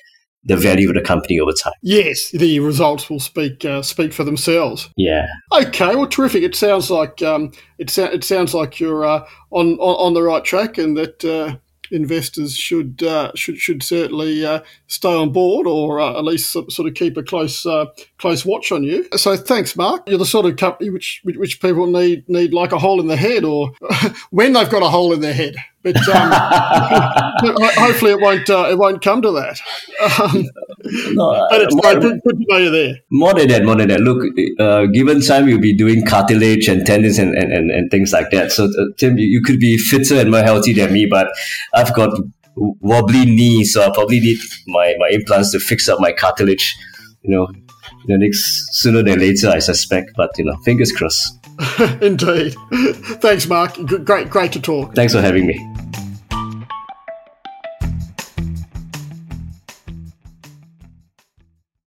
the 0.48 0.56
value 0.56 0.90
of 0.90 0.96
the 0.96 1.02
company 1.02 1.40
over 1.40 1.54
time. 1.64 1.74
Yes, 1.82 2.30
the 2.30 2.60
results 2.60 3.10
will 3.10 3.20
speak 3.20 3.66
uh, 3.66 3.82
speak 3.82 4.14
for 4.14 4.24
themselves. 4.24 4.90
Yeah. 4.96 5.26
Okay. 5.52 5.96
Well, 5.96 6.06
terrific. 6.06 6.44
It 6.44 6.56
sounds 6.56 6.92
like 6.92 7.24
um, 7.24 7.52
it, 7.80 7.90
so- 7.90 8.06
it 8.06 8.24
sounds 8.24 8.54
like 8.54 8.80
you're 8.80 9.06
uh, 9.06 9.26
on, 9.50 9.74
on, 9.80 9.96
on 10.08 10.14
the 10.14 10.22
right 10.22 10.44
track, 10.44 10.78
and 10.78 10.96
that 10.98 11.26
uh, 11.26 11.56
investors 11.92 12.56
should 12.56 13.04
uh, 13.04 13.32
should 13.36 13.58
should 13.58 13.84
certainly 13.84 14.46
uh, 14.46 14.62
stay 14.88 15.14
on 15.14 15.32
board, 15.32 15.68
or 15.68 16.00
uh, 16.00 16.18
at 16.18 16.24
least 16.24 16.52
sort 16.52 16.80
of 16.80 16.94
keep 16.94 17.18
a 17.18 17.24
close 17.24 17.66
close 18.18 18.46
watch 18.46 18.72
on 18.72 18.84
you. 18.84 19.08
So, 19.16 19.36
thanks, 19.38 19.76
Mark. 19.76 20.08
You're 20.08 20.18
the 20.18 20.26
sort 20.26 20.46
of 20.46 20.58
company 20.58 20.90
which 20.90 21.22
which 21.24 21.62
people 21.62 21.88
need 21.88 22.28
need 22.30 22.54
like 22.54 22.72
a 22.72 22.80
hole 22.80 23.00
in 23.00 23.08
the 23.08 23.18
head, 23.18 23.44
or 23.44 23.72
when 24.30 24.54
they've 24.54 24.70
got 24.70 24.84
a 24.84 24.90
hole 24.90 25.14
in 25.14 25.22
their 25.22 25.34
head. 25.34 25.56
But 25.86 25.98
um, 26.10 26.32
hopefully, 27.78 28.14
it 28.14 28.20
won't 28.20 28.50
uh, 28.50 28.70
it 28.72 28.78
won't 28.80 29.04
come 29.04 29.22
to 29.22 29.32
that. 29.34 29.62
Um, 30.20 30.50
no, 31.14 31.48
but 31.52 31.62
it's 31.62 31.76
good, 31.76 32.02
good, 32.02 32.40
to 32.40 32.46
know 32.50 32.58
you're 32.58 32.72
there. 32.72 32.96
More 33.12 33.36
than 33.36 33.50
that, 33.50 33.64
more 33.64 33.76
than 33.76 33.90
that. 33.90 34.00
Look, 34.00 34.26
uh, 34.60 34.88
given 34.88 35.22
time, 35.22 35.48
you'll 35.48 35.62
be 35.62 35.76
doing 35.76 36.04
cartilage 36.04 36.68
and 36.68 36.84
tendons 36.88 37.20
and, 37.20 37.36
and, 37.36 37.54
and, 37.54 37.70
and 37.70 37.92
things 37.92 38.12
like 38.12 38.32
that. 38.32 38.52
So, 38.52 38.66
uh, 38.66 38.86
Tim, 38.98 39.20
you, 39.20 39.28
you 39.28 39.44
could 39.44 39.60
be 39.60 39.78
fitter 39.78 40.16
and 40.16 40.32
more 40.32 40.42
healthy 40.42 40.74
than 40.74 40.92
me, 40.92 41.06
but 41.06 41.28
I've 41.72 41.94
got 41.94 42.18
wobbly 42.56 43.26
knees, 43.26 43.74
so 43.74 43.84
I 43.84 43.92
probably 43.94 44.22
need 44.22 44.40
my, 44.66 44.96
my 44.98 45.10
implants 45.12 45.52
to 45.52 45.60
fix 45.60 45.88
up 45.88 46.00
my 46.00 46.14
cartilage. 46.14 46.76
You 47.22 47.30
know, 47.30 47.48
the 48.08 48.18
next 48.18 48.74
sooner 48.74 49.04
than 49.04 49.20
later, 49.20 49.50
I 49.50 49.60
suspect. 49.60 50.12
But 50.16 50.38
you 50.38 50.46
know, 50.46 50.58
fingers 50.58 50.92
crossed. 50.92 51.40
Indeed. 52.02 52.56
Thanks, 53.22 53.48
Mark. 53.48 53.76
Great, 54.04 54.30
great 54.30 54.52
to 54.54 54.62
talk. 54.62 54.96
Thanks 54.96 55.14
for 55.14 55.22
having 55.22 55.48
me. 55.48 56.05